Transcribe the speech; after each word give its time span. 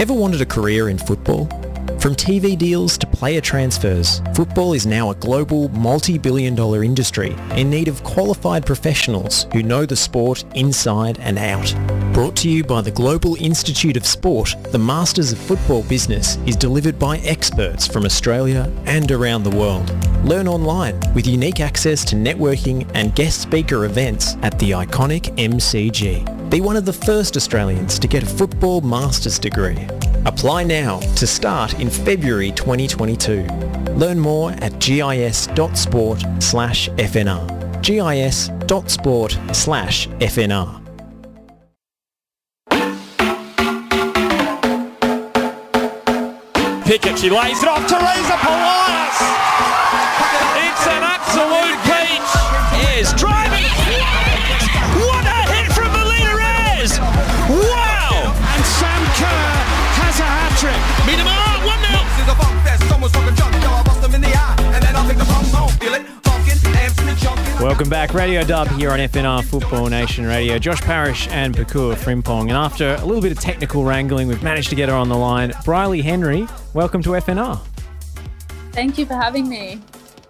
Ever 0.00 0.14
wanted 0.14 0.40
a 0.40 0.46
career 0.46 0.88
in 0.88 0.96
football? 0.96 1.44
From 1.98 2.14
TV 2.14 2.56
deals 2.56 2.96
to 2.96 3.06
player 3.06 3.42
transfers, 3.42 4.22
football 4.34 4.72
is 4.72 4.86
now 4.86 5.10
a 5.10 5.14
global 5.14 5.68
multi-billion 5.72 6.54
dollar 6.54 6.82
industry 6.82 7.36
in 7.54 7.68
need 7.68 7.86
of 7.86 8.02
qualified 8.02 8.64
professionals 8.64 9.46
who 9.52 9.62
know 9.62 9.84
the 9.84 9.94
sport 9.94 10.42
inside 10.54 11.18
and 11.20 11.36
out. 11.36 11.74
Brought 12.14 12.34
to 12.36 12.48
you 12.48 12.64
by 12.64 12.80
the 12.80 12.90
Global 12.90 13.34
Institute 13.34 13.98
of 13.98 14.06
Sport, 14.06 14.56
the 14.70 14.78
Masters 14.78 15.32
of 15.32 15.38
Football 15.38 15.82
business 15.82 16.38
is 16.46 16.56
delivered 16.56 16.98
by 16.98 17.18
experts 17.18 17.86
from 17.86 18.06
Australia 18.06 18.72
and 18.86 19.12
around 19.12 19.42
the 19.42 19.54
world. 19.54 19.90
Learn 20.24 20.48
online 20.48 20.98
with 21.14 21.26
unique 21.26 21.60
access 21.60 22.06
to 22.06 22.16
networking 22.16 22.90
and 22.94 23.14
guest 23.14 23.42
speaker 23.42 23.84
events 23.84 24.36
at 24.40 24.58
the 24.58 24.70
iconic 24.70 25.36
MCG. 25.36 26.39
Be 26.50 26.60
one 26.60 26.76
of 26.76 26.84
the 26.84 26.92
first 26.92 27.36
Australians 27.36 27.96
to 28.00 28.08
get 28.08 28.24
a 28.24 28.26
football 28.26 28.80
master's 28.80 29.38
degree. 29.38 29.86
Apply 30.26 30.64
now 30.64 30.98
to 30.98 31.24
start 31.24 31.78
in 31.78 31.88
February 31.88 32.50
2022. 32.50 33.44
Learn 33.94 34.18
more 34.18 34.50
at 34.54 34.80
gis.sport 34.80 36.24
slash 36.40 36.88
FNR. 36.88 37.82
gis.sport 37.82 39.38
slash 39.52 40.08
FNR. 40.08 40.80
Pickett, 46.84 47.16
she 47.16 47.30
lays 47.30 47.62
it 47.62 47.68
off. 47.68 47.86
Teresa 47.86 48.36
Polias! 48.42 49.18
It's 50.66 50.86
an 50.88 51.04
absolute 51.04 51.78
peach. 51.86 52.98
Is 52.98 53.12
driving. 53.12 53.49
Welcome 67.70 67.88
back, 67.88 68.14
Radio 68.14 68.42
Dub 68.42 68.66
here 68.66 68.90
on 68.90 68.98
FNR 68.98 69.44
Football 69.44 69.86
Nation 69.86 70.26
Radio. 70.26 70.58
Josh 70.58 70.80
Parrish 70.80 71.28
and 71.28 71.56
Pakua 71.56 71.94
Frimpong. 71.94 72.48
And 72.48 72.50
after 72.50 72.96
a 72.96 73.04
little 73.04 73.22
bit 73.22 73.30
of 73.30 73.38
technical 73.38 73.84
wrangling, 73.84 74.26
we've 74.26 74.42
managed 74.42 74.70
to 74.70 74.74
get 74.74 74.88
her 74.88 74.94
on 74.96 75.08
the 75.08 75.16
line. 75.16 75.50
Bryleeh 75.50 76.02
Henry, 76.02 76.48
welcome 76.74 77.00
to 77.04 77.10
FNR. 77.10 77.60
Thank 78.72 78.98
you 78.98 79.06
for 79.06 79.14
having 79.14 79.48
me. 79.48 79.80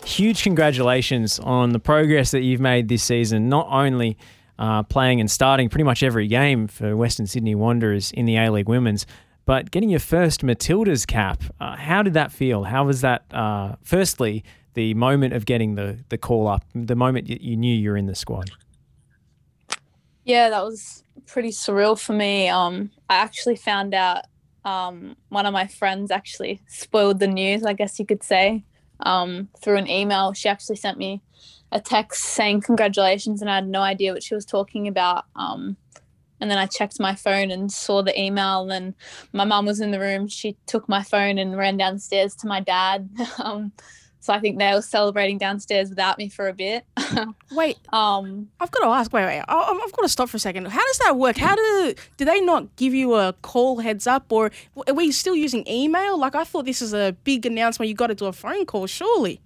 Huge 0.04 0.42
congratulations 0.42 1.38
on 1.38 1.70
the 1.70 1.78
progress 1.78 2.30
that 2.32 2.42
you've 2.42 2.60
made 2.60 2.88
this 2.88 3.02
season, 3.02 3.48
not 3.48 3.66
only 3.70 4.18
uh, 4.58 4.82
playing 4.82 5.18
and 5.18 5.30
starting 5.30 5.70
pretty 5.70 5.84
much 5.84 6.02
every 6.02 6.26
game 6.26 6.68
for 6.68 6.94
Western 6.94 7.26
Sydney 7.26 7.54
Wanderers 7.54 8.12
in 8.12 8.26
the 8.26 8.36
A 8.36 8.52
League 8.52 8.68
Women's, 8.68 9.06
but 9.46 9.70
getting 9.70 9.88
your 9.88 9.98
first 9.98 10.42
Matildas 10.42 11.06
cap. 11.06 11.42
Uh, 11.58 11.74
how 11.74 12.02
did 12.02 12.12
that 12.12 12.32
feel? 12.32 12.64
How 12.64 12.84
was 12.84 13.00
that, 13.00 13.24
uh, 13.32 13.76
firstly, 13.82 14.44
the 14.74 14.94
moment 14.94 15.34
of 15.34 15.46
getting 15.46 15.74
the, 15.74 15.98
the 16.08 16.18
call 16.18 16.48
up, 16.48 16.64
the 16.74 16.96
moment 16.96 17.28
you, 17.28 17.56
knew 17.56 17.74
you 17.74 17.90
were 17.90 17.96
in 17.96 18.06
the 18.06 18.14
squad? 18.14 18.50
Yeah, 20.24 20.50
that 20.50 20.62
was 20.62 21.02
pretty 21.26 21.50
surreal 21.50 21.98
for 21.98 22.12
me. 22.12 22.48
Um, 22.48 22.90
I 23.08 23.16
actually 23.16 23.56
found 23.56 23.94
out 23.94 24.24
um, 24.64 25.16
one 25.28 25.46
of 25.46 25.52
my 25.52 25.66
friends 25.66 26.10
actually 26.10 26.60
spoiled 26.68 27.18
the 27.18 27.26
news, 27.26 27.64
I 27.64 27.72
guess 27.72 27.98
you 27.98 28.06
could 28.06 28.22
say, 28.22 28.64
um, 29.00 29.48
through 29.60 29.76
an 29.76 29.88
email. 29.88 30.32
She 30.32 30.48
actually 30.48 30.76
sent 30.76 30.98
me 30.98 31.22
a 31.72 31.80
text 31.80 32.22
saying 32.24 32.62
congratulations, 32.62 33.40
and 33.40 33.50
I 33.50 33.56
had 33.56 33.68
no 33.68 33.80
idea 33.80 34.12
what 34.12 34.22
she 34.22 34.34
was 34.34 34.44
talking 34.44 34.86
about. 34.86 35.24
Um, 35.34 35.76
and 36.40 36.50
then 36.50 36.58
I 36.58 36.66
checked 36.66 36.98
my 36.98 37.14
phone 37.14 37.50
and 37.50 37.70
saw 37.70 38.02
the 38.02 38.18
email. 38.18 38.70
And 38.70 38.94
my 39.32 39.44
mum 39.44 39.66
was 39.66 39.80
in 39.80 39.90
the 39.90 40.00
room. 40.00 40.26
She 40.26 40.56
took 40.66 40.88
my 40.88 41.02
phone 41.02 41.38
and 41.38 41.56
ran 41.56 41.76
downstairs 41.76 42.34
to 42.36 42.46
my 42.46 42.60
dad. 42.60 43.10
um, 43.38 43.72
so 44.20 44.34
I 44.34 44.38
think 44.38 44.58
they 44.58 44.72
were 44.72 44.82
celebrating 44.82 45.38
downstairs 45.38 45.88
without 45.88 46.18
me 46.18 46.28
for 46.28 46.46
a 46.48 46.52
bit. 46.52 46.84
Wait, 47.52 47.78
um, 47.92 48.48
I've 48.60 48.70
got 48.70 48.84
to 48.84 48.90
ask. 48.90 49.12
Wait, 49.12 49.24
wait. 49.24 49.40
I- 49.48 49.80
I've 49.84 49.92
got 49.92 50.02
to 50.02 50.08
stop 50.08 50.28
for 50.28 50.36
a 50.36 50.40
second. 50.40 50.66
How 50.66 50.84
does 50.86 50.98
that 50.98 51.16
work? 51.16 51.38
How 51.38 51.56
do 51.56 51.94
do 52.18 52.24
they 52.26 52.40
not 52.40 52.76
give 52.76 52.92
you 52.94 53.14
a 53.14 53.32
call 53.42 53.78
heads 53.78 54.06
up, 54.06 54.30
or 54.30 54.50
are 54.86 54.94
we 54.94 55.10
still 55.10 55.34
using 55.34 55.66
email? 55.66 56.18
Like 56.18 56.34
I 56.34 56.44
thought 56.44 56.66
this 56.66 56.82
is 56.82 56.92
a 56.92 57.16
big 57.24 57.46
announcement. 57.46 57.88
You 57.88 57.94
got 57.94 58.08
to 58.08 58.14
do 58.14 58.26
a 58.26 58.32
phone 58.32 58.66
call, 58.66 58.86
surely. 58.86 59.40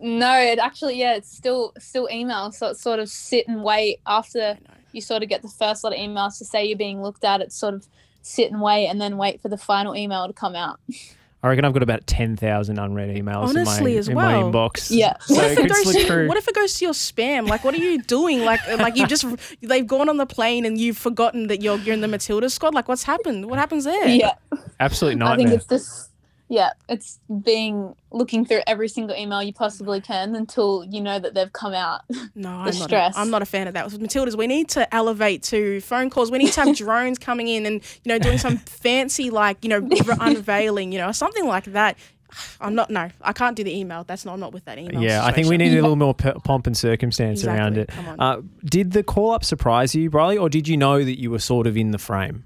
No, 0.00 0.38
it 0.38 0.58
actually 0.58 0.98
yeah, 0.98 1.16
it's 1.16 1.30
still 1.36 1.72
still 1.78 2.08
email. 2.10 2.52
So 2.52 2.68
it's 2.68 2.80
sort 2.80 3.00
of 3.00 3.08
sit 3.08 3.48
and 3.48 3.62
wait 3.62 4.00
after 4.06 4.56
you 4.92 5.00
sort 5.00 5.22
of 5.22 5.28
get 5.28 5.42
the 5.42 5.48
first 5.48 5.84
lot 5.84 5.92
of 5.92 5.98
emails 5.98 6.38
to 6.38 6.44
say 6.44 6.64
you're 6.64 6.78
being 6.78 7.02
looked 7.02 7.24
at. 7.24 7.40
It's 7.40 7.56
sort 7.56 7.74
of 7.74 7.86
sit 8.22 8.50
and 8.52 8.62
wait 8.62 8.86
and 8.86 9.00
then 9.00 9.16
wait 9.18 9.40
for 9.42 9.48
the 9.48 9.58
final 9.58 9.96
email 9.96 10.26
to 10.26 10.32
come 10.32 10.54
out. 10.54 10.78
I 11.42 11.48
reckon 11.48 11.64
I've 11.64 11.72
got 11.72 11.82
about 11.82 12.06
10,000 12.06 12.78
unread 12.78 13.16
emails 13.16 13.48
Honestly, 13.48 13.92
in, 13.92 13.94
my, 13.94 13.98
as 13.98 14.08
in 14.08 14.14
well. 14.14 14.50
my 14.50 14.58
inbox. 14.58 14.90
Yeah. 14.90 15.14
So 15.20 15.36
What 15.36 15.44
it 15.46 15.52
if 15.52 15.58
it 15.64 15.68
goes 15.70 15.94
to 15.94 16.04
through. 16.06 16.28
What 16.28 16.36
if 16.36 16.46
it 16.48 16.54
goes 16.54 16.74
to 16.74 16.84
your 16.84 16.92
spam? 16.92 17.48
Like, 17.48 17.64
what 17.64 17.72
are 17.72 17.78
you 17.78 18.02
doing? 18.02 18.44
Like, 18.44 18.60
uh, 18.68 18.76
like 18.76 18.96
you 18.96 19.06
just 19.06 19.24
they've 19.62 19.86
gone 19.86 20.10
on 20.10 20.18
the 20.18 20.26
plane 20.26 20.66
and 20.66 20.78
you've 20.78 20.98
forgotten 20.98 21.46
that 21.46 21.62
you're 21.62 21.78
you're 21.78 21.94
in 21.94 22.02
the 22.02 22.08
Matilda 22.08 22.50
squad. 22.50 22.74
Like, 22.74 22.88
what's 22.88 23.04
happened? 23.04 23.46
What 23.48 23.58
happens 23.58 23.84
there? 23.84 24.08
Yeah, 24.08 24.32
Absolute 24.80 25.22
I 25.22 25.36
think 25.36 25.48
nightmare. 25.48 25.54
it's 25.54 25.66
just 25.66 26.09
yeah, 26.52 26.70
it's 26.88 27.20
being 27.44 27.94
looking 28.10 28.44
through 28.44 28.60
every 28.66 28.88
single 28.88 29.16
email 29.16 29.40
you 29.40 29.52
possibly 29.52 30.00
can 30.00 30.34
until 30.34 30.84
you 30.84 31.00
know 31.00 31.16
that 31.20 31.32
they've 31.32 31.52
come 31.52 31.72
out. 31.72 32.00
No, 32.34 32.48
I'm 32.50 32.66
The 32.72 32.78
not. 32.80 32.88
stress. 32.88 33.16
A, 33.16 33.20
I'm 33.20 33.30
not 33.30 33.40
a 33.40 33.46
fan 33.46 33.68
of 33.68 33.74
that. 33.74 33.84
With 33.84 34.00
Matildas, 34.00 34.36
we 34.36 34.48
need 34.48 34.68
to 34.70 34.92
elevate 34.92 35.44
to 35.44 35.80
phone 35.80 36.10
calls. 36.10 36.30
We 36.32 36.38
need 36.38 36.52
to 36.54 36.64
have 36.64 36.76
drones 36.84 37.20
coming 37.20 37.46
in 37.46 37.66
and 37.66 37.76
you 38.02 38.08
know 38.08 38.18
doing 38.18 38.36
some 38.38 38.56
fancy 38.58 39.30
like 39.30 39.64
you 39.64 39.68
know 39.70 39.88
unveiling, 40.20 40.90
you 40.92 40.98
know, 40.98 41.12
something 41.12 41.46
like 41.46 41.64
that. 41.66 41.96
I'm 42.60 42.74
not. 42.74 42.90
No, 42.90 43.08
I 43.22 43.32
can't 43.32 43.56
do 43.56 43.62
the 43.62 43.76
email. 43.78 44.02
That's 44.02 44.24
not. 44.24 44.34
I'm 44.34 44.40
not 44.40 44.52
with 44.52 44.64
that 44.64 44.76
email. 44.78 45.00
yeah, 45.00 45.24
I 45.24 45.30
think 45.30 45.46
we 45.48 45.56
need 45.56 45.72
a 45.72 45.80
little 45.82 45.94
more 45.94 46.14
p- 46.14 46.32
pomp 46.44 46.66
and 46.66 46.76
circumstance 46.76 47.40
Exactly. 47.40 47.60
around 47.60 47.78
it. 47.78 47.88
Come 47.90 48.08
on. 48.08 48.20
Uh, 48.20 48.42
did 48.64 48.90
the 48.90 49.04
call 49.04 49.30
up 49.30 49.44
surprise 49.44 49.94
you, 49.94 50.10
Bryleeh, 50.10 50.40
or 50.40 50.48
did 50.48 50.66
you 50.66 50.76
know 50.76 51.04
that 51.04 51.20
you 51.20 51.30
were 51.30 51.38
sort 51.38 51.68
of 51.68 51.76
in 51.76 51.92
the 51.92 51.98
frame? 51.98 52.42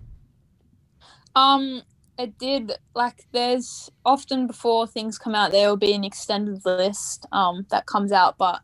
Um, 1.36 1.82
it 2.18 2.38
did. 2.38 2.72
Like, 2.94 3.26
there's 3.32 3.90
often 4.04 4.46
before 4.46 4.86
things 4.86 5.18
come 5.18 5.34
out, 5.34 5.52
there 5.52 5.68
will 5.68 5.76
be 5.76 5.94
an 5.94 6.04
extended 6.04 6.64
list 6.64 7.26
um, 7.32 7.66
that 7.70 7.86
comes 7.86 8.12
out, 8.12 8.36
but 8.38 8.60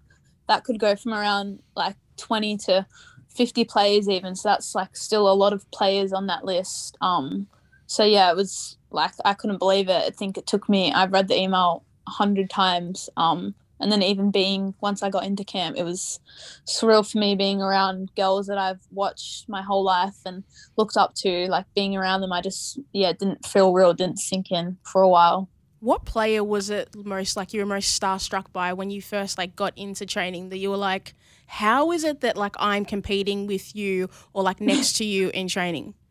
that 0.48 0.64
could 0.64 0.78
go 0.80 0.96
from 0.96 1.14
around 1.14 1.60
like 1.76 1.96
20 2.16 2.56
to 2.58 2.86
50 3.28 3.64
players, 3.64 4.08
even. 4.08 4.34
So 4.36 4.48
that's 4.48 4.74
like 4.74 4.96
still 4.96 5.30
a 5.30 5.34
lot 5.34 5.52
of 5.52 5.70
players 5.70 6.12
on 6.12 6.26
that 6.26 6.44
list. 6.44 6.96
Um, 7.00 7.46
so 7.86 8.04
yeah, 8.04 8.30
it 8.30 8.36
was 8.36 8.76
like 8.90 9.12
I 9.24 9.34
couldn't 9.34 9.58
believe 9.58 9.88
it. 9.88 10.02
I 10.06 10.10
think 10.10 10.38
it 10.38 10.46
took 10.46 10.68
me. 10.68 10.92
I've 10.92 11.12
read 11.12 11.28
the 11.28 11.38
email 11.38 11.84
a 12.06 12.10
hundred 12.10 12.50
times. 12.50 13.08
Um, 13.16 13.54
and 13.80 13.90
then 13.90 14.02
even 14.02 14.30
being 14.30 14.74
once 14.80 15.02
I 15.02 15.10
got 15.10 15.24
into 15.24 15.44
camp, 15.44 15.76
it 15.76 15.84
was 15.84 16.20
surreal 16.66 17.10
for 17.10 17.18
me 17.18 17.34
being 17.34 17.62
around 17.62 18.14
girls 18.14 18.46
that 18.46 18.58
I've 18.58 18.80
watched 18.90 19.48
my 19.48 19.62
whole 19.62 19.82
life 19.82 20.16
and 20.26 20.44
looked 20.76 20.96
up 20.96 21.14
to. 21.16 21.48
Like 21.48 21.64
being 21.74 21.96
around 21.96 22.20
them, 22.20 22.32
I 22.32 22.42
just 22.42 22.78
yeah 22.92 23.12
didn't 23.12 23.46
feel 23.46 23.72
real, 23.72 23.94
didn't 23.94 24.18
sink 24.18 24.50
in 24.50 24.76
for 24.82 25.00
a 25.02 25.08
while. 25.08 25.48
What 25.80 26.04
player 26.04 26.44
was 26.44 26.68
it 26.68 26.94
most 26.94 27.38
like 27.38 27.54
you 27.54 27.60
were 27.60 27.66
most 27.66 27.98
starstruck 27.98 28.52
by 28.52 28.74
when 28.74 28.90
you 28.90 29.00
first 29.00 29.38
like 29.38 29.56
got 29.56 29.72
into 29.76 30.04
training 30.04 30.50
that 30.50 30.58
you 30.58 30.68
were 30.68 30.76
like, 30.76 31.14
how 31.46 31.90
is 31.90 32.04
it 32.04 32.20
that 32.20 32.36
like 32.36 32.54
I'm 32.58 32.84
competing 32.84 33.46
with 33.46 33.74
you 33.74 34.10
or 34.34 34.42
like 34.42 34.60
next 34.60 34.98
to 34.98 35.04
you 35.04 35.30
in 35.32 35.48
training? 35.48 35.94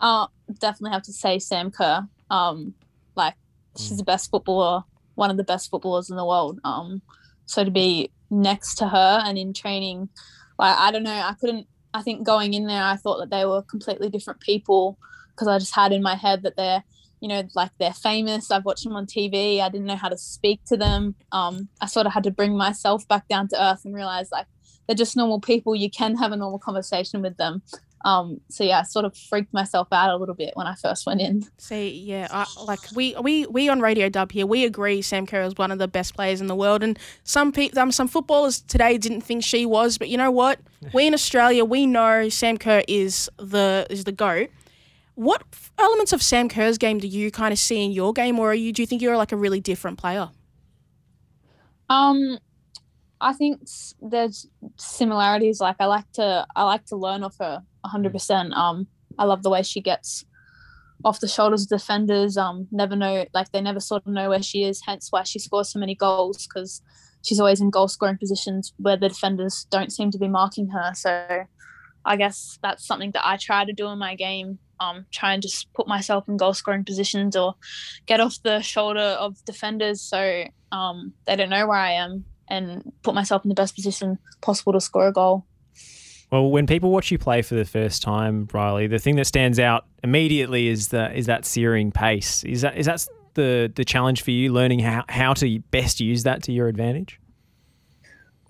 Uh, 0.00 0.28
definitely 0.60 0.92
have 0.92 1.02
to 1.02 1.12
say 1.12 1.40
Sam 1.40 1.72
Kerr. 1.72 2.06
Um, 2.30 2.74
like 3.16 3.34
she's 3.76 3.96
the 3.96 4.04
best 4.04 4.30
footballer, 4.30 4.84
one 5.18 5.30
of 5.30 5.36
the 5.36 5.44
best 5.44 5.68
footballers 5.68 6.10
in 6.10 6.16
the 6.16 6.24
world. 6.24 6.60
Um, 6.64 7.02
so 7.44 7.64
to 7.64 7.70
be 7.70 8.10
next 8.30 8.76
to 8.76 8.88
her 8.88 9.22
and 9.24 9.36
in 9.36 9.52
training, 9.52 10.08
like 10.58 10.78
I 10.78 10.90
don't 10.90 11.02
know, 11.02 11.10
I 11.10 11.34
couldn't. 11.38 11.66
I 11.92 12.02
think 12.02 12.24
going 12.24 12.54
in 12.54 12.66
there, 12.66 12.82
I 12.82 12.96
thought 12.96 13.18
that 13.18 13.30
they 13.30 13.44
were 13.44 13.62
completely 13.62 14.10
different 14.10 14.40
people 14.40 14.98
because 15.34 15.48
I 15.48 15.58
just 15.58 15.74
had 15.74 15.92
in 15.92 16.02
my 16.02 16.14
head 16.14 16.42
that 16.42 16.56
they're, 16.56 16.84
you 17.20 17.28
know, 17.28 17.42
like 17.54 17.70
they're 17.80 17.92
famous. 17.92 18.50
I've 18.50 18.64
watched 18.64 18.84
them 18.84 18.94
on 18.94 19.06
TV. 19.06 19.60
I 19.60 19.68
didn't 19.68 19.86
know 19.86 19.96
how 19.96 20.08
to 20.08 20.18
speak 20.18 20.60
to 20.66 20.76
them. 20.76 21.16
Um, 21.32 21.68
I 21.80 21.86
sort 21.86 22.06
of 22.06 22.12
had 22.12 22.24
to 22.24 22.30
bring 22.30 22.56
myself 22.56 23.08
back 23.08 23.26
down 23.26 23.48
to 23.48 23.62
earth 23.62 23.84
and 23.84 23.94
realize 23.94 24.30
like 24.30 24.46
they're 24.86 24.94
just 24.94 25.16
normal 25.16 25.40
people. 25.40 25.74
You 25.74 25.90
can 25.90 26.16
have 26.16 26.32
a 26.32 26.36
normal 26.36 26.58
conversation 26.58 27.22
with 27.22 27.36
them. 27.38 27.62
Um, 28.04 28.40
so 28.48 28.64
yeah, 28.64 28.80
I 28.80 28.82
sort 28.84 29.04
of 29.04 29.16
freaked 29.16 29.52
myself 29.52 29.88
out 29.92 30.10
a 30.10 30.16
little 30.16 30.34
bit 30.34 30.52
when 30.54 30.66
I 30.66 30.74
first 30.74 31.06
went 31.06 31.20
in. 31.20 31.44
See, 31.58 31.90
yeah, 31.90 32.28
I, 32.30 32.46
like 32.64 32.80
we, 32.94 33.14
we 33.20 33.46
we 33.46 33.68
on 33.68 33.80
Radio 33.80 34.08
Dub 34.08 34.32
here, 34.32 34.46
we 34.46 34.64
agree 34.64 35.02
Sam 35.02 35.26
Kerr 35.26 35.42
is 35.42 35.56
one 35.56 35.70
of 35.70 35.78
the 35.78 35.88
best 35.88 36.14
players 36.14 36.40
in 36.40 36.46
the 36.46 36.54
world, 36.54 36.82
and 36.82 36.98
some 37.24 37.52
people, 37.52 37.78
um, 37.78 37.90
some 37.92 38.08
footballers 38.08 38.60
today 38.60 38.98
didn't 38.98 39.22
think 39.22 39.42
she 39.42 39.66
was, 39.66 39.98
but 39.98 40.08
you 40.08 40.16
know 40.16 40.30
what? 40.30 40.60
We 40.94 41.08
in 41.08 41.14
Australia, 41.14 41.64
we 41.64 41.86
know 41.86 42.28
Sam 42.28 42.56
Kerr 42.56 42.84
is 42.86 43.28
the 43.36 43.84
is 43.90 44.04
the 44.04 44.12
goat. 44.12 44.48
What 45.16 45.42
elements 45.76 46.12
of 46.12 46.22
Sam 46.22 46.48
Kerr's 46.48 46.78
game 46.78 47.00
do 47.00 47.08
you 47.08 47.32
kind 47.32 47.52
of 47.52 47.58
see 47.58 47.84
in 47.84 47.90
your 47.90 48.12
game, 48.12 48.38
or 48.38 48.52
are 48.52 48.54
you 48.54 48.72
do 48.72 48.80
you 48.82 48.86
think 48.86 49.02
you're 49.02 49.16
like 49.16 49.32
a 49.32 49.36
really 49.36 49.58
different 49.58 49.98
player? 49.98 50.28
Um, 51.88 52.38
I 53.20 53.32
think 53.32 53.62
there's 54.00 54.46
similarities. 54.76 55.60
Like 55.60 55.76
I 55.80 55.86
like 55.86 56.10
to, 56.12 56.46
I 56.54 56.64
like 56.64 56.84
to 56.86 56.96
learn 56.96 57.22
off 57.22 57.36
her 57.40 57.62
hundred 57.84 58.12
percent. 58.12 58.52
Um, 58.54 58.86
I 59.18 59.24
love 59.24 59.42
the 59.42 59.50
way 59.50 59.62
she 59.62 59.80
gets 59.80 60.24
off 61.04 61.20
the 61.20 61.28
shoulders 61.28 61.62
of 61.62 61.68
defenders. 61.68 62.36
Um, 62.36 62.68
never 62.70 62.96
know, 62.96 63.26
like 63.34 63.50
they 63.52 63.60
never 63.60 63.80
sort 63.80 64.06
of 64.06 64.12
know 64.12 64.28
where 64.28 64.42
she 64.42 64.64
is. 64.64 64.82
Hence 64.84 65.08
why 65.10 65.22
she 65.24 65.38
scores 65.38 65.70
so 65.70 65.78
many 65.78 65.94
goals 65.94 66.46
because 66.46 66.82
she's 67.22 67.40
always 67.40 67.60
in 67.60 67.70
goal 67.70 67.88
scoring 67.88 68.18
positions 68.18 68.72
where 68.76 68.96
the 68.96 69.08
defenders 69.08 69.66
don't 69.70 69.92
seem 69.92 70.10
to 70.12 70.18
be 70.18 70.28
marking 70.28 70.68
her. 70.68 70.92
So 70.94 71.44
I 72.04 72.16
guess 72.16 72.58
that's 72.62 72.86
something 72.86 73.10
that 73.12 73.26
I 73.26 73.36
try 73.36 73.64
to 73.64 73.72
do 73.72 73.88
in 73.88 73.98
my 73.98 74.14
game. 74.14 74.58
Um, 74.80 75.06
try 75.10 75.32
and 75.32 75.42
just 75.42 75.72
put 75.72 75.88
myself 75.88 76.28
in 76.28 76.36
goal 76.36 76.54
scoring 76.54 76.84
positions 76.84 77.34
or 77.34 77.56
get 78.06 78.20
off 78.20 78.40
the 78.44 78.60
shoulder 78.60 79.00
of 79.00 79.44
defenders 79.44 80.00
so 80.00 80.44
um, 80.70 81.12
they 81.26 81.34
don't 81.34 81.50
know 81.50 81.66
where 81.66 81.76
I 81.76 81.92
am 81.92 82.24
and 82.48 82.92
put 83.02 83.14
myself 83.14 83.44
in 83.44 83.48
the 83.48 83.54
best 83.54 83.74
position 83.74 84.18
possible 84.40 84.72
to 84.72 84.80
score 84.80 85.08
a 85.08 85.12
goal. 85.12 85.46
Well, 86.30 86.50
when 86.50 86.66
people 86.66 86.90
watch 86.90 87.10
you 87.10 87.18
play 87.18 87.40
for 87.42 87.54
the 87.54 87.64
first 87.64 88.02
time, 88.02 88.48
Riley, 88.52 88.86
the 88.86 88.98
thing 88.98 89.16
that 89.16 89.26
stands 89.26 89.58
out 89.58 89.86
immediately 90.04 90.68
is 90.68 90.88
that 90.88 91.16
is 91.16 91.26
that 91.26 91.46
searing 91.46 91.90
pace. 91.90 92.44
Is 92.44 92.60
that 92.60 92.76
is 92.76 92.86
that 92.86 93.06
the 93.34 93.72
the 93.74 93.84
challenge 93.84 94.22
for 94.22 94.30
you, 94.30 94.52
learning 94.52 94.80
how, 94.80 95.04
how 95.08 95.32
to 95.34 95.58
best 95.70 96.00
use 96.00 96.24
that 96.24 96.42
to 96.44 96.52
your 96.52 96.68
advantage? 96.68 97.18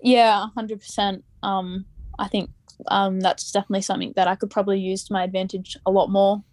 Yeah, 0.01 0.47
hundred 0.55 0.79
percent. 0.79 1.23
Um, 1.41 1.85
I 2.17 2.27
think 2.27 2.49
um, 2.87 3.21
that's 3.21 3.51
definitely 3.51 3.81
something 3.81 4.13
that 4.17 4.27
I 4.27 4.35
could 4.35 4.49
probably 4.49 4.79
use 4.79 5.05
to 5.05 5.13
my 5.13 5.23
advantage 5.23 5.77
a 5.85 5.91
lot 5.91 6.09
more, 6.09 6.43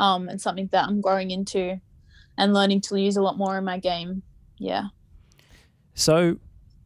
um, 0.00 0.28
and 0.28 0.40
something 0.40 0.68
that 0.72 0.88
I'm 0.88 1.00
growing 1.00 1.30
into 1.30 1.80
and 2.36 2.54
learning 2.54 2.80
to 2.80 2.96
use 2.96 3.16
a 3.16 3.22
lot 3.22 3.36
more 3.38 3.56
in 3.56 3.64
my 3.64 3.78
game. 3.78 4.22
Yeah. 4.58 4.86
So 5.94 6.38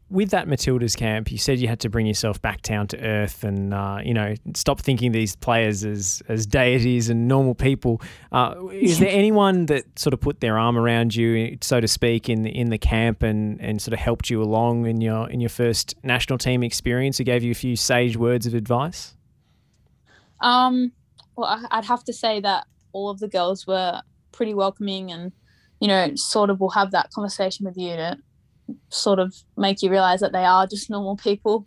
with 0.08 0.30
that 0.30 0.46
Matildas 0.46 0.96
camp, 0.96 1.32
you 1.32 1.38
said 1.38 1.58
you 1.58 1.66
had 1.66 1.80
to 1.80 1.88
bring 1.88 2.06
yourself 2.06 2.40
back 2.40 2.62
down 2.62 2.86
to 2.88 3.00
earth 3.00 3.42
and 3.42 3.74
uh, 3.74 3.98
you 4.04 4.14
know 4.14 4.34
stop 4.54 4.80
thinking 4.80 5.12
these 5.12 5.34
players 5.34 5.84
as 5.84 6.22
as 6.28 6.46
deities 6.46 7.08
and 7.08 7.26
normal 7.26 7.54
people. 7.54 8.00
Uh, 8.30 8.54
is 8.72 9.00
there 9.00 9.08
anyone 9.10 9.66
that 9.66 9.98
sort 9.98 10.14
of 10.14 10.20
put 10.20 10.40
their 10.40 10.58
arm 10.58 10.78
around 10.78 11.16
you, 11.16 11.58
so 11.60 11.80
to 11.80 11.88
speak, 11.88 12.28
in 12.28 12.42
the, 12.42 12.50
in 12.50 12.70
the 12.70 12.78
camp 12.78 13.22
and, 13.22 13.60
and 13.60 13.82
sort 13.82 13.92
of 13.92 13.98
helped 13.98 14.30
you 14.30 14.40
along 14.42 14.86
in 14.86 15.00
your 15.00 15.28
in 15.28 15.40
your 15.40 15.50
first 15.50 15.96
national 16.04 16.38
team 16.38 16.62
experience? 16.62 17.18
Who 17.18 17.24
gave 17.24 17.42
you 17.42 17.50
a 17.50 17.54
few 17.54 17.74
sage 17.74 18.16
words 18.16 18.46
of 18.46 18.54
advice? 18.54 19.14
Um, 20.40 20.92
well, 21.34 21.66
I'd 21.70 21.84
have 21.86 22.04
to 22.04 22.12
say 22.12 22.40
that 22.40 22.66
all 22.92 23.10
of 23.10 23.18
the 23.18 23.28
girls 23.28 23.66
were 23.66 24.02
pretty 24.30 24.54
welcoming 24.54 25.10
and 25.10 25.32
you 25.80 25.88
know 25.88 26.14
sort 26.14 26.50
of 26.50 26.60
will 26.60 26.70
have 26.70 26.92
that 26.92 27.10
conversation 27.10 27.64
with 27.66 27.76
you 27.76 27.96
to 27.96 28.16
sort 28.88 29.18
of 29.18 29.34
make 29.56 29.82
you 29.82 29.90
realize 29.90 30.20
that 30.20 30.32
they 30.32 30.44
are 30.44 30.66
just 30.66 30.90
normal 30.90 31.16
people. 31.16 31.66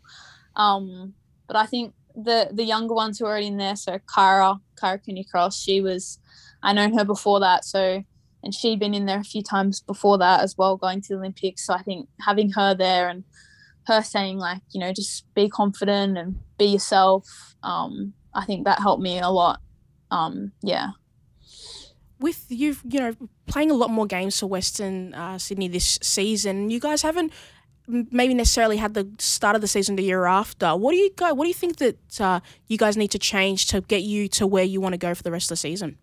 Um, 0.55 1.13
but 1.47 1.55
I 1.55 1.65
think 1.65 1.93
the 2.15 2.49
the 2.51 2.63
younger 2.63 2.93
ones 2.93 3.17
who 3.17 3.25
are 3.25 3.29
already 3.29 3.47
in 3.47 3.57
there, 3.57 3.75
so 3.75 3.99
Kyra, 3.99 4.59
Kyra 4.81 5.03
Cooney 5.05 5.23
Cross, 5.23 5.61
she 5.61 5.81
was, 5.81 6.19
I 6.63 6.73
known 6.73 6.97
her 6.97 7.05
before 7.05 7.39
that, 7.39 7.65
so 7.65 8.03
and 8.43 8.53
she'd 8.53 8.79
been 8.79 8.93
in 8.93 9.05
there 9.05 9.19
a 9.19 9.23
few 9.23 9.43
times 9.43 9.81
before 9.81 10.17
that 10.17 10.41
as 10.41 10.57
well, 10.57 10.77
going 10.77 11.01
to 11.01 11.09
the 11.09 11.15
Olympics. 11.15 11.65
So 11.65 11.73
I 11.73 11.81
think 11.81 12.07
having 12.21 12.51
her 12.51 12.73
there 12.73 13.09
and 13.09 13.25
her 13.87 14.01
saying 14.01 14.37
like, 14.37 14.61
you 14.71 14.79
know, 14.79 14.93
just 14.93 15.25
be 15.33 15.49
confident 15.49 16.17
and 16.17 16.39
be 16.57 16.65
yourself. 16.65 17.55
Um, 17.63 18.13
I 18.33 18.45
think 18.45 18.63
that 18.63 18.79
helped 18.79 19.03
me 19.03 19.19
a 19.19 19.29
lot. 19.29 19.59
Um, 20.09 20.53
yeah 20.63 20.91
with 22.19 22.45
you, 22.49 22.75
you 22.83 22.99
know, 22.99 23.15
playing 23.47 23.71
a 23.71 23.73
lot 23.73 23.89
more 23.89 24.05
games 24.05 24.39
for 24.39 24.47
Western 24.47 25.13
uh, 25.13 25.37
Sydney 25.37 25.67
this 25.67 25.99
season, 26.01 26.69
you 26.69 26.79
guys 26.79 27.01
haven't 27.01 27.31
maybe 27.87 28.33
necessarily 28.33 28.77
had 28.77 28.93
the 28.93 29.09
start 29.17 29.55
of 29.55 29.61
the 29.61 29.67
season 29.67 29.95
the 29.95 30.03
year 30.03 30.25
after. 30.25 30.75
What 30.75 30.91
do 30.91 30.97
you 30.97 31.11
go? 31.15 31.33
What 31.33 31.45
do 31.45 31.47
you 31.47 31.55
think 31.55 31.77
that 31.77 32.21
uh, 32.21 32.39
you 32.67 32.77
guys 32.77 32.95
need 32.97 33.11
to 33.11 33.19
change 33.19 33.65
to 33.67 33.81
get 33.81 34.03
you 34.03 34.27
to 34.29 34.45
where 34.45 34.63
you 34.63 34.79
want 34.79 34.93
to 34.93 34.97
go 34.97 35.15
for 35.15 35.23
the 35.23 35.31
rest 35.31 35.45
of 35.45 35.49
the 35.49 35.57
season? 35.57 35.97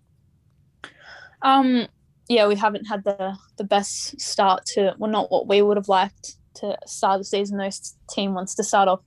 Um, 1.42 1.86
yeah, 2.28 2.48
we 2.48 2.56
haven't 2.56 2.86
had 2.86 3.04
the 3.04 3.36
the 3.56 3.64
best 3.64 4.20
start 4.20 4.64
to 4.74 4.94
well, 4.98 5.10
not 5.10 5.30
what 5.30 5.46
we 5.46 5.62
would 5.62 5.76
have 5.76 5.88
liked 5.88 6.36
to 6.54 6.76
start 6.86 7.20
the 7.20 7.24
season. 7.24 7.58
Those 7.58 7.94
team 8.10 8.34
wants 8.34 8.54
to 8.56 8.64
start 8.64 8.88
off 8.88 9.00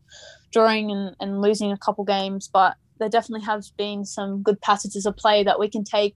drawing 0.51 0.91
and, 0.91 1.15
and 1.19 1.41
losing 1.41 1.71
a 1.71 1.77
couple 1.77 2.05
games, 2.05 2.47
but 2.47 2.75
there 2.99 3.09
definitely 3.09 3.45
have 3.45 3.63
been 3.77 4.05
some 4.05 4.41
good 4.41 4.59
passages 4.61 5.05
of 5.05 5.17
play 5.17 5.43
that 5.43 5.59
we 5.59 5.69
can 5.69 5.83
take 5.83 6.15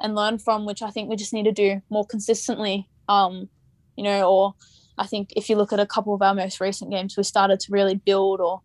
and 0.00 0.14
learn 0.14 0.38
from, 0.38 0.66
which 0.66 0.82
I 0.82 0.90
think 0.90 1.08
we 1.08 1.16
just 1.16 1.32
need 1.32 1.44
to 1.44 1.52
do 1.52 1.80
more 1.90 2.06
consistently. 2.06 2.88
Um, 3.08 3.48
you 3.96 4.04
know, 4.04 4.28
or 4.28 4.54
I 4.98 5.06
think 5.06 5.32
if 5.36 5.48
you 5.48 5.56
look 5.56 5.72
at 5.72 5.80
a 5.80 5.86
couple 5.86 6.14
of 6.14 6.22
our 6.22 6.34
most 6.34 6.60
recent 6.60 6.90
games, 6.90 7.16
we 7.16 7.22
started 7.22 7.60
to 7.60 7.72
really 7.72 7.96
build 7.96 8.40
or 8.40 8.62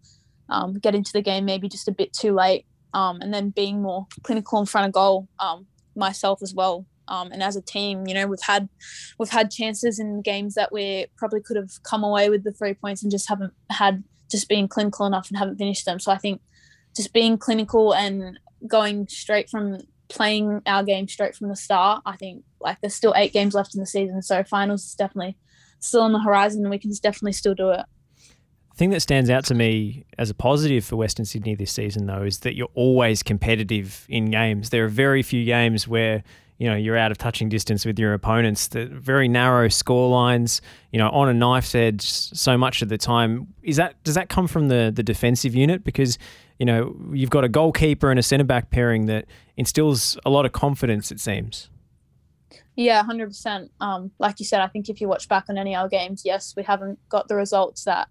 um, 0.49 0.73
get 0.79 0.95
into 0.95 1.11
the 1.13 1.21
game 1.21 1.45
maybe 1.45 1.67
just 1.67 1.87
a 1.87 1.91
bit 1.91 2.13
too 2.13 2.33
late, 2.33 2.65
um, 2.93 3.19
and 3.21 3.33
then 3.33 3.49
being 3.49 3.81
more 3.81 4.07
clinical 4.23 4.59
in 4.59 4.65
front 4.65 4.87
of 4.87 4.93
goal. 4.93 5.27
Um, 5.39 5.67
myself 5.95 6.43
as 6.43 6.53
well, 6.53 6.85
um, 7.07 7.31
and 7.31 7.41
as 7.41 7.55
a 7.55 7.61
team, 7.61 8.05
you 8.07 8.13
know, 8.13 8.27
we've 8.27 8.39
had 8.41 8.69
we've 9.17 9.29
had 9.29 9.51
chances 9.51 9.99
in 9.99 10.21
games 10.21 10.55
that 10.55 10.71
we 10.71 11.07
probably 11.17 11.41
could 11.41 11.57
have 11.57 11.71
come 11.83 12.03
away 12.03 12.29
with 12.29 12.43
the 12.43 12.51
three 12.51 12.73
points 12.73 13.01
and 13.03 13.11
just 13.11 13.29
haven't 13.29 13.53
had 13.69 14.03
just 14.29 14.49
being 14.49 14.67
clinical 14.67 15.05
enough 15.05 15.29
and 15.29 15.37
haven't 15.37 15.57
finished 15.57 15.85
them. 15.85 15.99
So 15.99 16.11
I 16.11 16.17
think 16.17 16.41
just 16.95 17.13
being 17.13 17.37
clinical 17.37 17.93
and 17.93 18.39
going 18.67 19.07
straight 19.07 19.49
from 19.49 19.79
playing 20.09 20.61
our 20.65 20.83
game 20.83 21.07
straight 21.07 21.35
from 21.35 21.49
the 21.49 21.55
start. 21.55 22.01
I 22.05 22.15
think 22.15 22.43
like 22.59 22.79
there's 22.81 22.95
still 22.95 23.13
eight 23.15 23.33
games 23.33 23.53
left 23.53 23.75
in 23.75 23.79
the 23.79 23.85
season, 23.85 24.21
so 24.21 24.43
finals 24.43 24.85
is 24.85 24.95
definitely 24.95 25.37
still 25.79 26.01
on 26.01 26.13
the 26.13 26.19
horizon, 26.19 26.61
and 26.61 26.69
we 26.69 26.79
can 26.79 26.91
definitely 27.01 27.33
still 27.33 27.55
do 27.55 27.69
it. 27.69 27.85
The 28.71 28.77
thing 28.77 28.89
that 28.91 29.01
stands 29.01 29.29
out 29.29 29.43
to 29.45 29.55
me 29.55 30.05
as 30.17 30.29
a 30.29 30.33
positive 30.33 30.85
for 30.85 30.95
Western 30.95 31.25
Sydney 31.25 31.55
this 31.55 31.71
season, 31.71 32.05
though, 32.05 32.23
is 32.23 32.39
that 32.39 32.55
you're 32.55 32.69
always 32.75 33.23
competitive 33.23 34.05
in 34.09 34.25
games. 34.25 34.69
There 34.69 34.85
are 34.85 34.89
very 34.89 35.23
few 35.23 35.45
games 35.45 35.87
where 35.87 36.23
you 36.59 36.67
know 36.67 36.75
you're 36.75 36.97
out 36.97 37.11
of 37.11 37.17
touching 37.17 37.49
distance 37.49 37.85
with 37.85 37.99
your 37.99 38.13
opponents. 38.13 38.67
The 38.67 38.85
very 38.85 39.27
narrow 39.27 39.67
score 39.69 40.09
lines, 40.09 40.61
you 40.91 40.99
know, 40.99 41.09
on 41.09 41.29
a 41.29 41.33
knife's 41.33 41.75
edge 41.75 42.01
so 42.01 42.57
much 42.57 42.81
of 42.81 42.89
the 42.89 42.97
time. 42.97 43.53
Is 43.63 43.75
that 43.77 44.01
does 44.03 44.15
that 44.15 44.29
come 44.29 44.47
from 44.47 44.67
the 44.67 44.91
the 44.93 45.03
defensive 45.03 45.55
unit? 45.55 45.83
Because 45.83 46.17
you 46.59 46.65
know 46.65 46.95
you've 47.11 47.29
got 47.29 47.43
a 47.43 47.49
goalkeeper 47.49 48.09
and 48.09 48.19
a 48.19 48.23
centre 48.23 48.43
back 48.43 48.69
pairing 48.69 49.05
that 49.07 49.25
instills 49.55 50.17
a 50.25 50.29
lot 50.29 50.45
of 50.45 50.51
confidence. 50.51 51.11
It 51.11 51.19
seems. 51.19 51.69
Yeah, 52.75 53.01
hundred 53.03 53.23
um, 53.23 53.29
percent. 53.29 53.71
Like 54.19 54.39
you 54.39 54.45
said, 54.45 54.61
I 54.61 54.67
think 54.67 54.87
if 54.87 55.01
you 55.01 55.07
watch 55.07 55.27
back 55.27 55.45
on 55.49 55.57
any 55.57 55.75
of 55.75 55.81
our 55.81 55.89
games, 55.89 56.21
yes, 56.23 56.53
we 56.55 56.63
haven't 56.63 56.99
got 57.09 57.27
the 57.27 57.35
results 57.35 57.83
that 57.85 58.07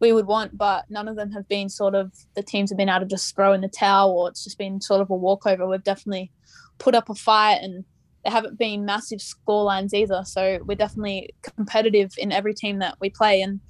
we 0.00 0.12
would 0.12 0.26
want, 0.26 0.58
but 0.58 0.84
none 0.90 1.08
of 1.08 1.16
them 1.16 1.30
have 1.30 1.48
been 1.48 1.68
sort 1.68 1.94
of 1.94 2.12
the 2.34 2.42
teams 2.42 2.70
have 2.70 2.76
been 2.76 2.88
able 2.88 3.00
to 3.00 3.06
just 3.06 3.34
throw 3.34 3.52
in 3.52 3.60
the 3.60 3.68
towel 3.68 4.10
or 4.10 4.28
it's 4.28 4.42
just 4.42 4.58
been 4.58 4.80
sort 4.80 5.00
of 5.00 5.08
a 5.10 5.16
walkover. 5.16 5.66
We've 5.66 5.82
definitely 5.82 6.32
put 6.78 6.96
up 6.96 7.08
a 7.08 7.14
fight 7.14 7.60
and 7.62 7.84
there 8.24 8.32
haven't 8.32 8.58
been 8.58 8.84
massive 8.84 9.22
score 9.22 9.62
lines 9.62 9.94
either. 9.94 10.22
So 10.24 10.58
we're 10.64 10.74
definitely 10.74 11.30
competitive 11.42 12.12
in 12.18 12.32
every 12.32 12.52
team 12.52 12.80
that 12.80 12.96
we 13.00 13.10
play. 13.10 13.42
And 13.42 13.60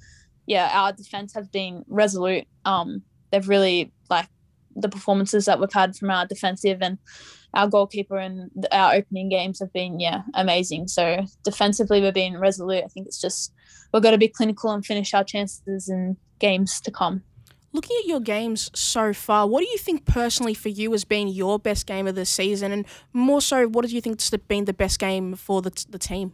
yeah, 0.47 0.71
our 0.73 0.91
defense 0.91 1.33
has 1.35 1.47
been 1.47 1.85
resolute. 1.87 2.47
Um, 2.65 3.03
they've 3.33 3.49
really 3.49 3.91
like 4.09 4.27
the 4.75 4.87
performances 4.87 5.45
that 5.45 5.59
we've 5.59 5.73
had 5.73 5.95
from 5.95 6.11
our 6.11 6.25
defensive 6.25 6.77
and 6.81 6.99
our 7.53 7.67
goalkeeper 7.67 8.17
and 8.17 8.49
our 8.71 8.93
opening 8.93 9.29
games 9.29 9.59
have 9.59 9.73
been 9.73 9.99
yeah 9.99 10.21
amazing. 10.35 10.87
So 10.87 11.25
defensively 11.43 11.99
we're 11.99 12.11
being 12.11 12.37
resolute. 12.37 12.83
I 12.83 12.87
think 12.87 13.07
it's 13.07 13.19
just 13.19 13.51
we've 13.91 14.03
got 14.03 14.11
to 14.11 14.17
be 14.17 14.27
clinical 14.27 14.71
and 14.71 14.85
finish 14.85 15.13
our 15.13 15.23
chances 15.23 15.89
in 15.89 16.15
games 16.39 16.79
to 16.81 16.91
come. 16.91 17.23
Looking 17.73 17.97
at 18.01 18.07
your 18.07 18.19
games 18.19 18.69
so 18.75 19.13
far, 19.13 19.47
what 19.47 19.61
do 19.61 19.67
you 19.67 19.79
think 19.79 20.05
personally 20.05 20.53
for 20.53 20.69
you 20.69 20.91
has 20.91 21.05
been 21.05 21.27
your 21.27 21.57
best 21.57 21.87
game 21.87 22.05
of 22.05 22.13
the 22.13 22.25
season, 22.25 22.71
and 22.71 22.85
more 23.13 23.41
so, 23.41 23.67
what 23.67 23.83
do 23.83 23.93
you 23.93 23.99
think 23.99 24.21
has 24.21 24.29
been 24.47 24.65
the 24.65 24.73
best 24.73 24.99
game 24.99 25.33
for 25.35 25.63
the 25.63 25.71
the 25.89 25.97
team? 25.97 26.33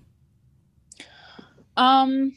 Um, 1.77 2.35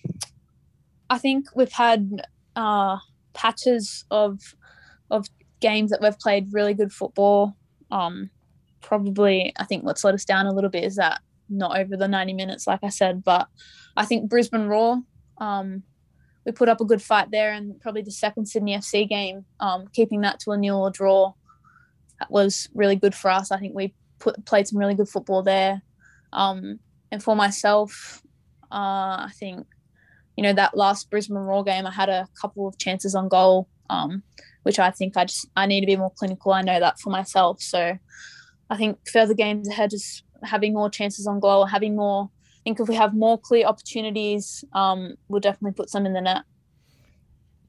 I 1.10 1.18
think 1.18 1.46
we've 1.56 1.72
had 1.72 2.28
uh, 2.54 2.98
patches 3.34 4.04
of 4.10 4.40
of 5.10 5.26
games 5.60 5.90
that 5.90 6.00
we've 6.00 6.18
played 6.18 6.52
really 6.52 6.74
good 6.74 6.92
football. 6.92 7.56
Um, 7.90 8.30
probably, 8.80 9.52
I 9.56 9.64
think 9.64 9.84
what's 9.84 10.04
let 10.04 10.14
us 10.14 10.24
down 10.24 10.46
a 10.46 10.52
little 10.52 10.70
bit 10.70 10.84
is 10.84 10.96
that 10.96 11.20
not 11.48 11.78
over 11.78 11.96
the 11.96 12.08
90 12.08 12.32
minutes, 12.34 12.66
like 12.66 12.80
I 12.82 12.88
said. 12.88 13.22
But 13.22 13.48
I 13.96 14.04
think 14.04 14.28
Brisbane 14.28 14.66
Roar, 14.66 14.98
um, 15.38 15.82
we 16.44 16.52
put 16.52 16.68
up 16.68 16.80
a 16.80 16.84
good 16.84 17.02
fight 17.02 17.30
there, 17.30 17.52
and 17.52 17.80
probably 17.80 18.02
the 18.02 18.10
second 18.10 18.46
Sydney 18.46 18.76
FC 18.76 19.08
game, 19.08 19.44
um, 19.60 19.88
keeping 19.92 20.22
that 20.22 20.40
to 20.40 20.52
a 20.52 20.56
nil 20.56 20.82
or 20.82 20.90
draw, 20.90 21.34
that 22.18 22.30
was 22.30 22.68
really 22.74 22.96
good 22.96 23.14
for 23.14 23.30
us. 23.30 23.50
I 23.50 23.58
think 23.58 23.74
we 23.74 23.94
put 24.18 24.44
played 24.44 24.66
some 24.66 24.78
really 24.78 24.94
good 24.94 25.08
football 25.08 25.42
there. 25.42 25.82
Um, 26.32 26.80
and 27.10 27.22
for 27.22 27.36
myself, 27.36 28.22
uh, 28.72 29.28
I 29.28 29.30
think 29.34 29.66
you 30.36 30.42
know 30.42 30.52
that 30.52 30.76
last 30.76 31.10
Brisbane 31.10 31.36
Roar 31.36 31.64
game, 31.64 31.86
I 31.86 31.90
had 31.90 32.08
a 32.08 32.28
couple 32.40 32.66
of 32.66 32.78
chances 32.78 33.14
on 33.14 33.28
goal, 33.28 33.68
um, 33.90 34.22
which 34.62 34.78
I 34.78 34.90
think 34.90 35.16
I 35.16 35.24
just 35.24 35.46
I 35.56 35.66
need 35.66 35.80
to 35.80 35.86
be 35.86 35.96
more 35.96 36.12
clinical. 36.12 36.52
I 36.52 36.62
know 36.62 36.80
that 36.80 37.00
for 37.00 37.10
myself, 37.10 37.60
so 37.60 37.98
I 38.70 38.76
think 38.76 38.98
further 39.08 39.34
games 39.34 39.68
ahead, 39.68 39.90
just 39.90 40.24
having 40.42 40.74
more 40.74 40.90
chances 40.90 41.26
on 41.26 41.40
goal, 41.40 41.66
having 41.66 41.96
more 41.96 42.30
I 42.62 42.64
think 42.64 42.78
if 42.78 42.88
we 42.88 42.94
have 42.94 43.12
more 43.12 43.38
clear 43.38 43.66
opportunities, 43.66 44.64
um, 44.72 45.14
we'll 45.28 45.40
definitely 45.40 45.72
put 45.72 45.90
some 45.90 46.06
in 46.06 46.12
the 46.12 46.20
net. 46.20 46.42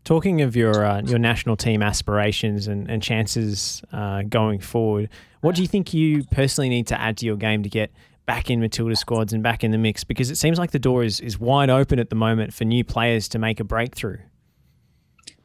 Talking 0.03 0.41
of 0.41 0.55
your 0.55 0.85
uh, 0.85 1.01
your 1.01 1.17
national 1.17 1.55
team 1.55 1.81
aspirations 1.81 2.67
and, 2.67 2.89
and 2.89 3.01
chances 3.01 3.81
uh, 3.91 4.21
going 4.23 4.59
forward, 4.59 5.09
what 5.41 5.55
do 5.55 5.61
you 5.61 5.67
think 5.67 5.93
you 5.95 6.25
personally 6.25 6.69
need 6.69 6.85
to 6.87 7.01
add 7.01 7.17
to 7.17 7.25
your 7.25 7.37
game 7.37 7.63
to 7.63 7.69
get 7.69 7.91
back 8.25 8.49
in 8.49 8.59
Matilda 8.59 8.95
squads 8.95 9.33
and 9.33 9.43
back 9.43 9.63
in 9.63 9.71
the 9.71 9.77
mix? 9.77 10.03
Because 10.03 10.29
it 10.29 10.37
seems 10.37 10.57
like 10.57 10.71
the 10.71 10.79
door 10.79 11.03
is, 11.03 11.19
is 11.19 11.39
wide 11.39 11.69
open 11.69 11.99
at 11.99 12.09
the 12.09 12.15
moment 12.15 12.53
for 12.53 12.65
new 12.65 12.83
players 12.83 13.27
to 13.29 13.39
make 13.39 13.59
a 13.59 13.63
breakthrough. 13.63 14.17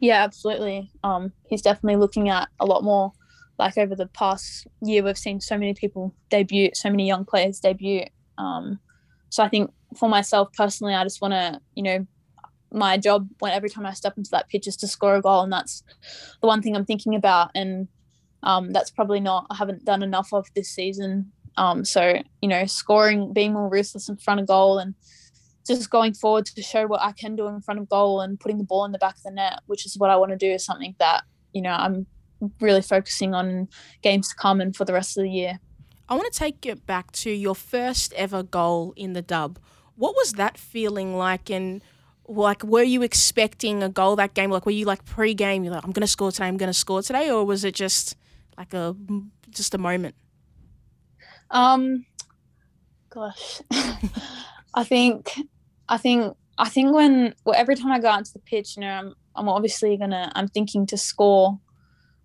Yeah, 0.00 0.22
absolutely. 0.22 0.90
Um, 1.02 1.32
he's 1.48 1.62
definitely 1.62 1.96
looking 1.96 2.28
at 2.28 2.48
a 2.60 2.66
lot 2.66 2.84
more. 2.84 3.12
Like 3.58 3.76
over 3.76 3.96
the 3.96 4.06
past 4.06 4.68
year, 4.80 5.02
we've 5.02 5.18
seen 5.18 5.40
so 5.40 5.58
many 5.58 5.74
people 5.74 6.14
debut, 6.30 6.70
so 6.74 6.90
many 6.90 7.06
young 7.06 7.24
players 7.24 7.58
debut. 7.58 8.04
Um, 8.36 8.78
so 9.30 9.42
I 9.42 9.48
think 9.48 9.72
for 9.96 10.08
myself 10.08 10.52
personally, 10.56 10.94
I 10.94 11.02
just 11.02 11.20
want 11.20 11.32
to, 11.32 11.60
you 11.74 11.82
know, 11.82 12.06
my 12.72 12.96
job 12.98 13.28
when 13.40 13.52
every 13.52 13.70
time 13.70 13.86
I 13.86 13.94
step 13.94 14.16
into 14.16 14.30
that 14.30 14.48
pitch 14.48 14.66
is 14.66 14.76
to 14.76 14.86
score 14.86 15.16
a 15.16 15.22
goal, 15.22 15.42
and 15.42 15.52
that's 15.52 15.82
the 16.40 16.46
one 16.46 16.62
thing 16.62 16.76
I'm 16.76 16.84
thinking 16.84 17.14
about. 17.14 17.50
And 17.54 17.88
um, 18.42 18.72
that's 18.72 18.90
probably 18.90 19.20
not 19.20 19.46
I 19.50 19.56
haven't 19.56 19.84
done 19.84 20.02
enough 20.02 20.32
of 20.32 20.46
this 20.54 20.68
season. 20.68 21.32
Um, 21.58 21.84
so 21.84 22.22
you 22.40 22.48
know, 22.48 22.64
scoring, 22.66 23.32
being 23.32 23.52
more 23.52 23.68
ruthless 23.68 24.08
in 24.08 24.16
front 24.16 24.40
of 24.40 24.46
goal, 24.46 24.78
and 24.78 24.94
just 25.66 25.90
going 25.90 26.14
forward 26.14 26.46
to 26.46 26.62
show 26.62 26.86
what 26.86 27.02
I 27.02 27.12
can 27.12 27.36
do 27.36 27.46
in 27.48 27.60
front 27.60 27.80
of 27.80 27.88
goal 27.88 28.20
and 28.20 28.38
putting 28.40 28.58
the 28.58 28.64
ball 28.64 28.84
in 28.84 28.92
the 28.92 28.98
back 28.98 29.16
of 29.16 29.22
the 29.22 29.32
net, 29.32 29.60
which 29.66 29.84
is 29.84 29.98
what 29.98 30.10
I 30.10 30.16
want 30.16 30.30
to 30.30 30.36
do, 30.36 30.50
is 30.50 30.64
something 30.64 30.94
that 30.98 31.24
you 31.52 31.60
know 31.60 31.72
I'm 31.72 32.06
really 32.60 32.82
focusing 32.82 33.34
on 33.34 33.68
games 34.02 34.28
to 34.28 34.34
come 34.36 34.60
and 34.60 34.74
for 34.74 34.84
the 34.84 34.92
rest 34.92 35.18
of 35.18 35.24
the 35.24 35.30
year. 35.30 35.58
I 36.08 36.14
want 36.14 36.32
to 36.32 36.38
take 36.38 36.64
it 36.64 36.86
back 36.86 37.12
to 37.12 37.30
your 37.30 37.54
first 37.54 38.12
ever 38.14 38.42
goal 38.42 38.94
in 38.96 39.12
the 39.12 39.20
dub. 39.20 39.58
What 39.96 40.14
was 40.14 40.34
that 40.34 40.56
feeling 40.56 41.16
like? 41.16 41.50
And 41.50 41.82
like, 42.26 42.62
were 42.62 42.82
you 42.82 43.02
expecting 43.02 43.82
a 43.82 43.88
goal 43.88 44.16
that 44.16 44.34
game? 44.34 44.50
Like, 44.50 44.64
were 44.64 44.72
you 44.72 44.86
like 44.86 45.04
pre-game? 45.04 45.64
You're 45.64 45.74
like, 45.74 45.84
I'm 45.84 45.92
gonna 45.92 46.06
score 46.06 46.30
today. 46.30 46.46
I'm 46.46 46.56
gonna 46.56 46.72
score 46.72 47.02
today, 47.02 47.30
or 47.30 47.44
was 47.44 47.64
it 47.64 47.74
just 47.74 48.16
like 48.56 48.72
a 48.72 48.94
just 49.50 49.74
a 49.74 49.78
moment? 49.78 50.14
Um, 51.50 52.04
gosh, 53.10 53.62
I 54.74 54.84
think, 54.84 55.32
I 55.88 55.96
think, 55.96 56.36
I 56.58 56.68
think 56.68 56.94
when 56.94 57.34
well, 57.44 57.54
every 57.56 57.76
time 57.76 57.92
I 57.92 58.00
go 58.00 58.08
out 58.08 58.24
to 58.24 58.32
the 58.32 58.40
pitch, 58.40 58.76
you 58.76 58.82
know, 58.82 58.90
I'm 58.90 59.14
I'm 59.36 59.48
obviously 59.48 59.96
gonna 59.96 60.32
I'm 60.34 60.48
thinking 60.48 60.86
to 60.86 60.96
score. 60.96 61.58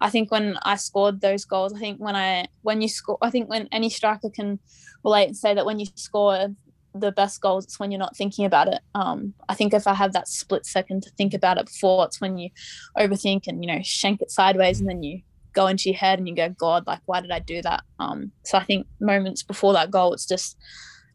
I 0.02 0.10
think 0.10 0.32
when 0.32 0.58
I 0.64 0.76
scored 0.76 1.22
those 1.22 1.46
goals, 1.46 1.74
I 1.74 1.80
think 1.80 2.00
when 2.00 2.16
I 2.16 2.48
when 2.64 2.82
you 2.82 2.90
score, 2.90 3.18
I 3.22 3.30
think 3.30 3.50
when 3.50 3.70
any 3.72 3.90
striker 3.90 4.30
can 4.30 4.60
relate 5.04 5.28
and 5.28 5.38
say 5.38 5.54
that 5.54 5.66
when 5.66 5.80
you 5.80 5.86
score 5.96 6.48
the 6.96 7.12
best 7.12 7.42
goals, 7.42 7.66
it's 7.66 7.80
when 7.80 7.92
you're 7.92 8.00
not 8.00 8.18
thinking 8.18 8.46
about 8.46 8.68
it. 8.68 8.80
Um, 8.96 9.34
I 9.48 9.56
think 9.56 9.74
if 9.74 9.88
I 9.88 9.94
have 9.94 10.14
that 10.14 10.28
split 10.28 10.66
second 10.66 11.04
to 11.04 11.10
think 11.12 11.34
about 11.34 11.58
it 11.58 11.68
before, 11.68 12.06
it's 12.06 12.20
when 12.20 12.38
you 12.38 12.50
overthink 12.98 13.48
and 13.48 13.64
you 13.64 13.72
know 13.72 13.82
shank 13.84 14.22
it 14.22 14.32
sideways, 14.32 14.80
and 14.80 14.90
then 14.90 15.04
you 15.04 15.22
go 15.54 15.68
into 15.68 15.90
your 15.90 15.98
head 15.98 16.20
and 16.20 16.28
you 16.28 16.36
go, 16.36 16.50
God, 16.50 16.86
like 16.88 17.00
why 17.06 17.22
did 17.22 17.32
I 17.32 17.40
do 17.40 17.62
that? 17.62 17.84
Um, 18.00 18.32
so 18.44 18.58
I 18.58 18.64
think 18.64 18.88
moments 19.00 19.44
before 19.44 19.74
that 19.74 19.92
goal, 19.92 20.14
it's 20.14 20.26
just 20.26 20.58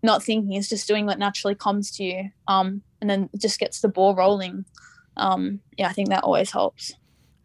not 0.03 0.23
thinking, 0.23 0.53
it's 0.55 0.69
just 0.69 0.87
doing 0.87 1.07
what 1.07 1.19
naturally 1.19 1.55
comes 1.55 1.91
to 1.93 2.05
you, 2.05 2.31
um, 2.47 2.83
and 3.01 3.11
then 3.11 3.29
it 3.33 3.41
just 3.41 3.59
gets 3.59 3.81
the 3.81 3.89
ball 3.89 4.15
rolling. 4.15 4.65
Um, 5.17 5.61
yeah, 5.77 5.89
I 5.89 5.93
think 5.93 6.09
that 6.11 6.25
always 6.25 6.51
helps. 6.51 6.95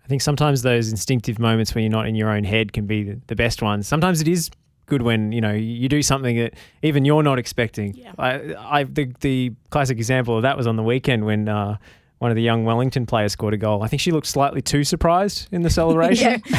I 0.03 0.07
think 0.07 0.21
sometimes 0.21 0.61
those 0.61 0.89
instinctive 0.91 1.39
moments 1.39 1.73
when 1.73 1.83
you're 1.83 1.91
not 1.91 2.07
in 2.07 2.15
your 2.15 2.29
own 2.29 2.43
head 2.43 2.73
can 2.73 2.85
be 2.85 3.03
the, 3.03 3.21
the 3.27 3.35
best 3.35 3.61
ones. 3.61 3.87
Sometimes 3.87 4.21
it 4.21 4.27
is 4.27 4.51
good 4.85 5.01
when 5.01 5.31
you 5.31 5.41
know 5.41 5.53
you 5.53 5.87
do 5.87 6.01
something 6.01 6.37
that 6.37 6.53
even 6.81 7.05
you're 7.05 7.23
not 7.23 7.39
expecting. 7.39 7.93
Yeah. 7.95 8.11
I, 8.17 8.55
I 8.57 8.83
the 8.83 9.13
the 9.21 9.53
classic 9.69 9.97
example 9.97 10.35
of 10.35 10.43
that 10.43 10.57
was 10.57 10.67
on 10.67 10.75
the 10.75 10.83
weekend 10.83 11.25
when 11.25 11.47
uh, 11.47 11.77
one 12.23 12.31
of 12.31 12.35
the 12.35 12.41
young 12.41 12.63
Wellington 12.63 13.05
players 13.05 13.33
scored 13.33 13.53
a 13.53 13.57
goal. 13.57 13.83
I 13.83 13.87
think 13.87 14.01
she 14.01 14.11
looked 14.11 14.27
slightly 14.27 14.61
too 14.61 14.85
surprised 14.85 15.49
in 15.51 15.61
the 15.61 15.69
celebration. 15.81 16.41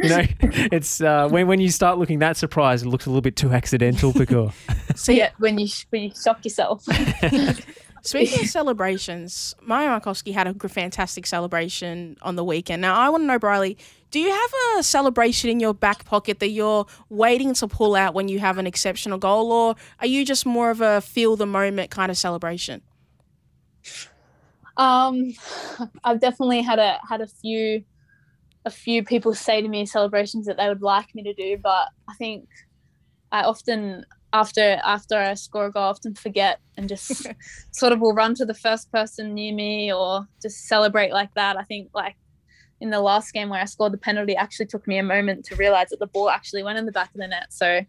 you 0.00 0.08
know, 0.10 0.22
it's 0.70 1.00
uh, 1.00 1.26
when 1.28 1.48
when 1.48 1.58
you 1.58 1.70
start 1.70 1.98
looking 1.98 2.18
that 2.18 2.36
surprised, 2.36 2.84
it 2.84 2.90
looks 2.90 3.06
a 3.06 3.08
little 3.08 3.22
bit 3.22 3.34
too 3.34 3.50
accidental. 3.52 4.12
Because 4.24 4.52
So 4.94 5.10
yeah, 5.10 5.30
when 5.38 5.58
you 5.58 5.66
when 5.90 6.04
you 6.04 6.12
shock 6.14 6.44
yourself. 6.44 6.84
Speaking 8.02 8.40
of 8.40 8.46
celebrations, 8.46 9.54
Maya 9.62 9.88
Markowski 9.88 10.34
had 10.34 10.46
a 10.46 10.52
gr- 10.52 10.68
fantastic 10.68 11.26
celebration 11.26 12.18
on 12.20 12.36
the 12.36 12.44
weekend. 12.44 12.82
Now, 12.82 12.94
I 12.94 13.08
want 13.08 13.22
to 13.22 13.26
know, 13.26 13.38
Bryleeh, 13.38 13.78
do 14.10 14.20
you 14.20 14.30
have 14.30 14.50
a 14.78 14.82
celebration 14.82 15.48
in 15.48 15.58
your 15.58 15.72
back 15.72 16.04
pocket 16.04 16.38
that 16.40 16.50
you're 16.50 16.86
waiting 17.08 17.54
to 17.54 17.66
pull 17.66 17.96
out 17.96 18.12
when 18.12 18.28
you 18.28 18.40
have 18.40 18.58
an 18.58 18.66
exceptional 18.66 19.16
goal, 19.16 19.50
or 19.50 19.74
are 20.00 20.06
you 20.06 20.26
just 20.26 20.44
more 20.44 20.70
of 20.70 20.82
a 20.82 21.00
feel 21.00 21.34
the 21.36 21.46
moment 21.46 21.90
kind 21.90 22.10
of 22.10 22.18
celebration? 22.18 22.82
Um, 24.76 25.34
I've 26.04 26.20
definitely 26.20 26.62
had 26.62 26.78
a 26.78 26.98
had 27.08 27.20
a 27.20 27.26
few 27.26 27.84
a 28.64 28.70
few 28.70 29.04
people 29.04 29.34
say 29.34 29.60
to 29.60 29.68
me 29.68 29.84
celebrations 29.86 30.46
that 30.46 30.56
they 30.56 30.68
would 30.68 30.82
like 30.82 31.14
me 31.14 31.22
to 31.22 31.34
do, 31.34 31.58
but 31.62 31.88
I 32.08 32.14
think 32.14 32.48
I 33.30 33.42
often 33.42 34.06
after 34.32 34.80
after 34.84 35.16
I 35.16 35.34
score 35.34 35.66
a 35.66 35.70
goal, 35.70 35.84
I 35.84 35.88
often 35.88 36.14
forget 36.14 36.60
and 36.76 36.88
just 36.88 37.26
sort 37.72 37.92
of 37.92 38.00
will 38.00 38.14
run 38.14 38.34
to 38.36 38.44
the 38.44 38.54
first 38.54 38.90
person 38.90 39.34
near 39.34 39.54
me 39.54 39.92
or 39.92 40.26
just 40.42 40.66
celebrate 40.66 41.12
like 41.12 41.32
that. 41.34 41.56
I 41.56 41.62
think 41.62 41.90
like 41.94 42.16
in 42.80 42.90
the 42.90 43.00
last 43.00 43.32
game 43.32 43.48
where 43.48 43.60
I 43.60 43.66
scored 43.66 43.92
the 43.92 43.98
penalty, 43.98 44.36
actually 44.36 44.66
took 44.66 44.86
me 44.86 44.98
a 44.98 45.02
moment 45.02 45.44
to 45.46 45.56
realize 45.56 45.88
that 45.90 46.00
the 46.00 46.06
ball 46.06 46.28
actually 46.28 46.62
went 46.62 46.78
in 46.78 46.86
the 46.86 46.92
back 46.92 47.08
of 47.14 47.20
the 47.20 47.28
net. 47.28 47.46
So 47.50 47.80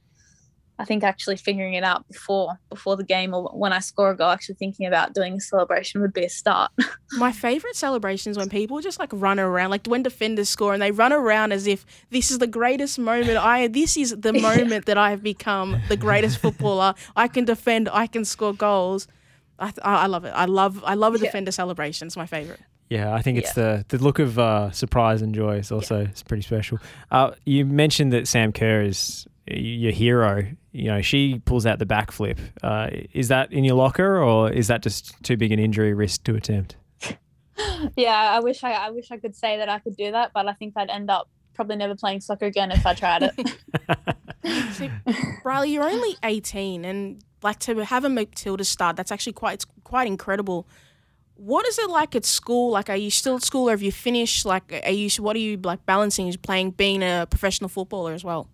I 0.78 0.84
think 0.86 1.04
actually 1.04 1.38
figuring 1.38 1.74
it 1.76 1.84
out 1.86 2.06
before 2.08 2.60
before 2.70 2.98
the 2.98 3.04
game 3.06 3.34
or 3.34 3.44
when 3.54 3.72
I 3.72 3.80
score 3.80 4.12
a 4.12 4.18
goal, 4.18 4.30
actually 4.32 4.56
thinking 4.56 4.86
about 4.86 5.14
doing 5.14 5.36
a 5.36 5.40
celebration 5.40 6.02
would 6.02 6.12
be 6.14 6.26
a 6.26 6.30
start. 6.30 6.72
My 7.18 7.32
favorite 7.32 7.76
celebrations 7.78 8.38
when 8.38 8.50
people 8.50 8.82
just 8.82 9.00
like 9.00 9.10
run 9.14 9.40
around, 9.40 9.70
like 9.70 9.88
when 9.88 10.04
defenders 10.04 10.50
score 10.50 10.74
and 10.74 10.82
they 10.82 10.92
run 10.92 11.14
around 11.14 11.54
as 11.54 11.66
if 11.68 11.86
this 12.10 12.30
is 12.32 12.40
the 12.40 12.48
greatest 12.48 13.00
moment. 13.00 13.38
I 13.38 13.68
this 13.68 13.96
is 13.96 14.16
the 14.20 14.34
moment 14.50 14.86
that 14.88 14.98
I 14.98 15.12
have 15.12 15.24
become 15.24 15.78
the 15.88 15.96
greatest 15.98 16.40
footballer. 16.40 16.94
I 17.16 17.28
can 17.30 17.46
defend. 17.46 17.88
I 17.90 18.08
can 18.08 18.26
score 18.26 18.54
goals. 18.54 19.08
I, 19.60 19.72
I 19.82 19.96
I 20.04 20.06
love 20.08 20.26
it. 20.26 20.32
I 20.36 20.46
love 20.46 20.84
I 20.86 20.96
love 20.96 21.14
a 21.16 21.18
Yeah. 21.20 21.26
defender 21.26 21.52
celebration. 21.52 22.08
It's 22.08 22.18
my 22.18 22.26
favorite. 22.26 22.60
yeah, 22.90 23.14
I 23.14 23.22
think 23.22 23.38
it's 23.38 23.54
the 23.54 23.86
the 23.88 23.98
look 23.98 24.20
of 24.20 24.38
uh, 24.38 24.72
surprise 24.72 25.22
and 25.22 25.34
joy 25.34 25.58
is 25.60 25.72
also 25.72 26.02
it's 26.02 26.22
pretty 26.24 26.44
special. 26.44 26.80
Uh, 27.12 27.32
you 27.46 27.66
mentioned 27.66 28.12
that 28.12 28.28
Sam 28.28 28.52
Kerr 28.52 28.82
is 28.82 29.26
y- 29.28 29.35
your 29.48 29.92
hero. 29.92 30.48
You 30.72 30.86
know, 30.86 31.02
she 31.02 31.40
pulls 31.46 31.66
out 31.66 31.80
the 31.80 31.86
backflip. 31.86 32.40
Uh, 32.64 32.90
is 33.14 33.28
that 33.30 33.52
in 33.52 33.64
your 33.64 33.76
locker, 33.76 34.22
or 34.22 34.52
is 34.52 34.68
that 34.68 34.82
just 34.82 35.22
too 35.24 35.38
big 35.38 35.52
an 35.52 35.60
injury 35.60 35.94
risk 35.94 36.24
to 36.24 36.36
attempt? 36.36 36.78
yeah, 37.96 38.32
I 38.34 38.40
wish 38.40 38.64
I 38.64 38.72
I 38.72 38.90
wish 38.90 39.12
I 39.12 39.18
could 39.18 39.36
say 39.36 39.58
that 39.58 39.70
I 39.70 39.80
could 39.80 39.96
do 39.96 40.12
that, 40.12 40.32
but 40.34 40.48
I 40.48 40.54
think 40.54 40.74
I'd 40.76 40.90
end 40.90 41.10
up 41.10 41.30
probably 41.54 41.76
never 41.78 41.96
playing 41.96 42.22
soccer 42.22 42.46
again 42.46 42.72
if 42.72 42.86
I 42.86 42.94
tried 42.94 43.24
it. 43.24 43.34
See, 44.74 44.92
Riley, 45.44 45.72
you're 45.72 45.84
only 45.84 46.16
18, 46.24 46.86
and 46.86 47.24
like 47.42 47.60
to 47.60 47.84
have 47.86 48.04
a 48.04 48.10
Matilda 48.10 48.64
start, 48.64 48.96
that's 48.96 49.12
actually 49.12 49.34
quite 49.34 49.54
it's 49.56 49.66
quite 49.84 50.08
incredible. 50.08 50.68
What 51.36 51.68
is 51.68 51.78
it 51.80 51.90
like 51.90 52.16
at 52.16 52.24
school? 52.24 52.72
Like, 52.72 52.90
are 52.90 52.96
you 52.96 53.12
still 53.12 53.36
at 53.38 53.44
school, 53.44 53.70
or 53.70 53.72
have 53.72 53.82
you 53.82 53.92
finished? 53.92 54.46
Like, 54.46 54.82
are 54.86 54.92
you 54.92 55.10
what 55.22 55.36
are 55.36 55.40
you 55.40 55.58
like 55.58 55.86
balancing? 55.86 56.28
Is 56.28 56.38
playing 56.38 56.72
being 56.72 57.04
a 57.04 57.28
professional 57.30 57.70
footballer 57.70 58.14
as 58.14 58.24
well? 58.24 58.50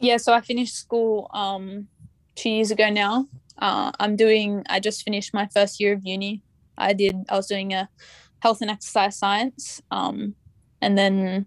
Yeah, 0.00 0.16
so 0.16 0.32
I 0.32 0.40
finished 0.40 0.76
school 0.76 1.30
um 1.32 1.88
two 2.34 2.50
years 2.50 2.70
ago 2.70 2.90
now. 2.90 3.26
Uh, 3.58 3.92
I'm 4.00 4.16
doing. 4.16 4.64
I 4.68 4.80
just 4.80 5.02
finished 5.02 5.32
my 5.32 5.48
first 5.54 5.80
year 5.80 5.92
of 5.92 6.00
uni. 6.04 6.42
I 6.76 6.92
did. 6.92 7.16
I 7.28 7.36
was 7.36 7.46
doing 7.46 7.72
a 7.72 7.88
health 8.40 8.60
and 8.60 8.70
exercise 8.70 9.16
science, 9.16 9.80
um, 9.90 10.34
and 10.80 10.98
then 10.98 11.46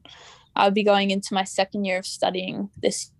I'll 0.55 0.71
be 0.71 0.83
going 0.83 1.11
into 1.11 1.33
my 1.33 1.43
second 1.43 1.85
year 1.85 1.99
of 1.99 2.05
studying 2.05 2.69
this 2.81 3.11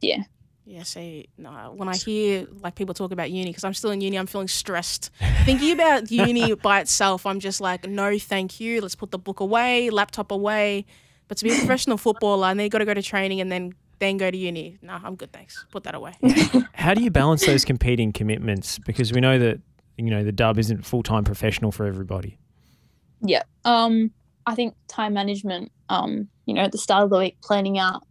year. 0.00 0.26
Yeah, 0.66 0.84
see, 0.84 1.28
no, 1.36 1.74
when 1.76 1.88
I 1.88 1.96
hear 1.96 2.46
like 2.62 2.76
people 2.76 2.94
talk 2.94 3.10
about 3.10 3.30
uni, 3.30 3.50
because 3.50 3.64
I'm 3.64 3.74
still 3.74 3.90
in 3.90 4.00
uni, 4.00 4.16
I'm 4.16 4.26
feeling 4.26 4.48
stressed. 4.48 5.10
Thinking 5.44 5.72
about 5.72 6.10
uni 6.12 6.54
by 6.54 6.80
itself, 6.80 7.26
I'm 7.26 7.40
just 7.40 7.60
like, 7.60 7.88
no, 7.88 8.16
thank 8.18 8.60
you. 8.60 8.80
Let's 8.80 8.94
put 8.94 9.10
the 9.10 9.18
book 9.18 9.40
away, 9.40 9.90
laptop 9.90 10.30
away. 10.30 10.86
But 11.26 11.38
to 11.38 11.44
be 11.44 11.52
a 11.52 11.58
professional 11.58 11.96
footballer, 12.06 12.46
and 12.48 12.58
then 12.58 12.64
you 12.64 12.70
got 12.70 12.78
to 12.78 12.84
go 12.84 12.94
to 12.94 13.02
training 13.02 13.40
and 13.40 13.50
then 13.50 13.74
then 14.00 14.16
go 14.16 14.30
to 14.30 14.36
uni. 14.36 14.78
No, 14.82 14.98
I'm 15.02 15.14
good, 15.14 15.32
thanks. 15.32 15.64
Put 15.70 15.84
that 15.84 15.94
away. 15.94 16.14
How 16.72 16.94
do 16.94 17.02
you 17.02 17.10
balance 17.10 17.46
those 17.46 17.64
competing 17.64 18.12
commitments? 18.12 18.78
Because 18.78 19.12
we 19.12 19.20
know 19.20 19.38
that 19.38 19.60
you 19.96 20.10
know 20.10 20.24
the 20.24 20.32
dub 20.32 20.58
isn't 20.58 20.84
full 20.84 21.02
time 21.02 21.22
professional 21.22 21.70
for 21.70 21.86
everybody. 21.86 22.38
Yeah. 23.20 23.42
Um, 23.64 24.10
I 24.46 24.54
think 24.54 24.74
time 24.88 25.14
management. 25.14 25.70
Um, 25.88 26.28
you 26.46 26.54
know, 26.54 26.62
at 26.62 26.72
the 26.72 26.78
start 26.78 27.04
of 27.04 27.10
the 27.10 27.18
week, 27.18 27.36
planning 27.42 27.78
out 27.78 28.02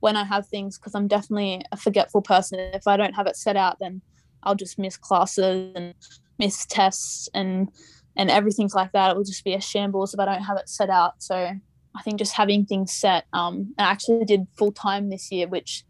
when 0.00 0.16
I 0.16 0.24
have 0.24 0.46
things 0.46 0.78
because 0.78 0.94
I'm 0.94 1.08
definitely 1.08 1.64
a 1.72 1.76
forgetful 1.76 2.22
person. 2.22 2.58
If 2.58 2.86
I 2.86 2.96
don't 2.96 3.14
have 3.14 3.26
it 3.26 3.36
set 3.36 3.56
out, 3.56 3.78
then 3.78 4.02
I'll 4.42 4.54
just 4.54 4.78
miss 4.78 4.96
classes 4.96 5.72
and 5.74 5.94
miss 6.38 6.66
tests 6.66 7.28
and 7.32 7.68
and 8.16 8.30
everything 8.30 8.68
like 8.74 8.92
that. 8.92 9.12
It 9.12 9.16
will 9.16 9.24
just 9.24 9.44
be 9.44 9.54
a 9.54 9.60
shambles 9.60 10.12
if 10.12 10.20
I 10.20 10.24
don't 10.24 10.42
have 10.42 10.56
it 10.56 10.68
set 10.68 10.90
out. 10.90 11.22
So 11.22 11.52
I 11.96 12.02
think 12.02 12.18
just 12.18 12.32
having 12.34 12.64
things 12.66 12.92
set. 12.92 13.24
Um, 13.32 13.74
I 13.78 13.84
actually 13.84 14.24
did 14.24 14.46
full 14.56 14.72
time 14.72 15.10
this 15.10 15.30
year, 15.32 15.48
which 15.48 15.84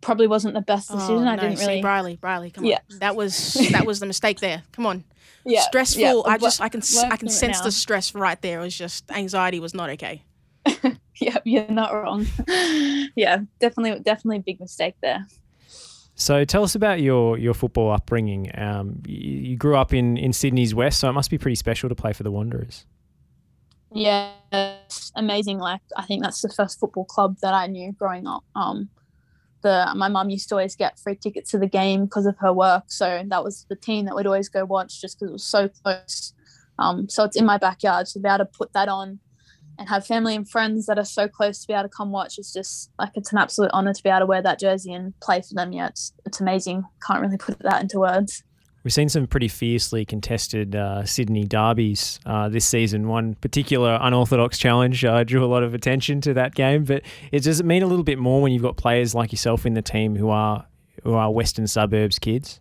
probably 0.00 0.26
wasn't 0.26 0.54
the 0.54 0.60
best 0.60 0.90
decision. 0.90 1.26
Oh, 1.26 1.30
I 1.30 1.36
didn't 1.36 1.56
see, 1.58 1.66
really. 1.66 1.82
Bryleeh, 1.82 2.18
Bryleeh, 2.18 2.52
come 2.54 2.64
Yeah. 2.64 2.78
on. 2.92 2.98
That 2.98 3.16
was 3.16 3.54
that 3.72 3.86
was 3.86 4.00
the 4.00 4.06
mistake 4.06 4.40
there. 4.40 4.62
Come 4.72 4.86
on. 4.86 5.04
yeah, 5.44 5.60
Stressful. 5.62 6.00
yeah, 6.02 6.20
I 6.26 6.38
just 6.38 6.60
I 6.60 6.68
can 6.68 6.80
s- 6.80 6.96
I 6.98 7.08
learned 7.08 7.20
can 7.20 7.28
sense 7.28 7.58
now. 7.58 7.64
the 7.64 7.72
stress 7.72 8.14
right 8.14 8.40
there. 8.42 8.60
It 8.60 8.64
was 8.64 8.76
just 8.76 9.10
anxiety 9.10 9.60
was 9.60 9.74
not 9.74 9.90
okay. 9.90 10.22
Yeah, 11.20 11.36
you're 11.44 11.68
not 11.70 11.92
wrong. 11.94 12.26
yeah, 13.14 13.38
definitely, 13.60 14.00
definitely 14.00 14.38
a 14.38 14.40
big 14.40 14.58
mistake 14.58 14.94
there. 15.02 15.24
So 16.16 16.44
tell 16.44 16.64
us 16.64 16.74
about 16.74 17.00
your 17.00 17.38
your 17.38 17.54
football 17.54 17.92
upbringing. 17.92 18.50
Um, 18.58 19.02
you, 19.06 19.50
you 19.50 19.56
grew 19.56 19.76
up 19.76 19.94
in, 19.94 20.16
in 20.16 20.32
Sydney's 20.32 20.74
West, 20.74 20.98
so 20.98 21.08
it 21.08 21.12
must 21.12 21.30
be 21.30 21.38
pretty 21.38 21.54
special 21.54 21.88
to 21.88 21.94
play 21.94 22.12
for 22.12 22.22
the 22.24 22.30
Wanderers. 22.32 22.86
Yeah, 23.94 24.32
amazing. 25.14 25.58
Like 25.58 25.80
I 25.96 26.02
think 26.04 26.22
that's 26.22 26.40
the 26.40 26.48
first 26.48 26.80
football 26.80 27.04
club 27.04 27.36
that 27.42 27.54
I 27.54 27.66
knew 27.66 27.92
growing 27.92 28.26
up. 28.26 28.44
Um, 28.54 28.88
the 29.62 29.92
my 29.94 30.08
mum 30.08 30.30
used 30.30 30.48
to 30.48 30.56
always 30.56 30.76
get 30.76 30.98
free 30.98 31.16
tickets 31.16 31.50
to 31.52 31.58
the 31.58 31.66
game 31.66 32.04
because 32.04 32.26
of 32.26 32.36
her 32.38 32.52
work, 32.52 32.84
so 32.88 33.22
that 33.26 33.44
was 33.44 33.66
the 33.68 33.76
team 33.76 34.06
that 34.06 34.16
we'd 34.16 34.26
always 34.26 34.48
go 34.48 34.64
watch 34.64 35.00
just 35.00 35.18
because 35.18 35.30
it 35.30 35.32
was 35.32 35.44
so 35.46 35.68
close. 35.68 36.34
Um, 36.78 37.08
so 37.08 37.24
it's 37.24 37.36
in 37.36 37.46
my 37.46 37.58
backyard, 37.58 38.08
so 38.08 38.18
to 38.18 38.22
be 38.22 38.28
able 38.28 38.38
to 38.38 38.44
put 38.46 38.72
that 38.72 38.88
on 38.88 39.20
and 39.78 39.88
have 39.88 40.06
family 40.06 40.34
and 40.34 40.48
friends 40.48 40.86
that 40.86 40.98
are 40.98 41.04
so 41.04 41.28
close 41.28 41.60
to 41.60 41.66
be 41.66 41.74
able 41.74 41.84
to 41.84 41.88
come 41.88 42.12
watch 42.12 42.38
is 42.38 42.52
just 42.52 42.90
like 42.98 43.12
it's 43.14 43.32
an 43.32 43.38
absolute 43.38 43.70
honor 43.72 43.92
to 43.92 44.02
be 44.02 44.10
able 44.10 44.20
to 44.20 44.26
wear 44.26 44.42
that 44.42 44.58
jersey 44.58 44.92
and 44.92 45.18
play 45.20 45.40
for 45.40 45.54
them. 45.54 45.72
Yeah, 45.72 45.88
it's 45.88 46.12
it's 46.26 46.40
amazing. 46.40 46.84
Can't 47.06 47.20
really 47.20 47.38
put 47.38 47.58
that 47.60 47.82
into 47.82 48.00
words. 48.00 48.42
We've 48.84 48.92
seen 48.92 49.08
some 49.08 49.28
pretty 49.28 49.48
fiercely 49.48 50.04
contested 50.04 50.74
uh, 50.74 51.04
Sydney 51.04 51.44
derbies 51.44 52.18
uh, 52.26 52.48
this 52.48 52.64
season. 52.64 53.06
One 53.06 53.36
particular 53.36 53.96
unorthodox 54.00 54.58
challenge 54.58 55.04
uh, 55.04 55.22
drew 55.22 55.44
a 55.44 55.46
lot 55.46 55.62
of 55.62 55.72
attention 55.72 56.20
to 56.22 56.34
that 56.34 56.54
game, 56.54 56.84
but 56.84 57.02
it 57.30 57.44
does 57.44 57.60
it 57.60 57.66
mean 57.66 57.82
a 57.82 57.86
little 57.86 58.04
bit 58.04 58.18
more 58.18 58.42
when 58.42 58.52
you've 58.52 58.62
got 58.62 58.76
players 58.76 59.14
like 59.14 59.30
yourself 59.30 59.64
in 59.66 59.74
the 59.74 59.82
team 59.82 60.16
who 60.16 60.30
are 60.30 60.66
who 61.04 61.14
are 61.14 61.30
Western 61.30 61.66
suburbs 61.66 62.18
kids. 62.18 62.60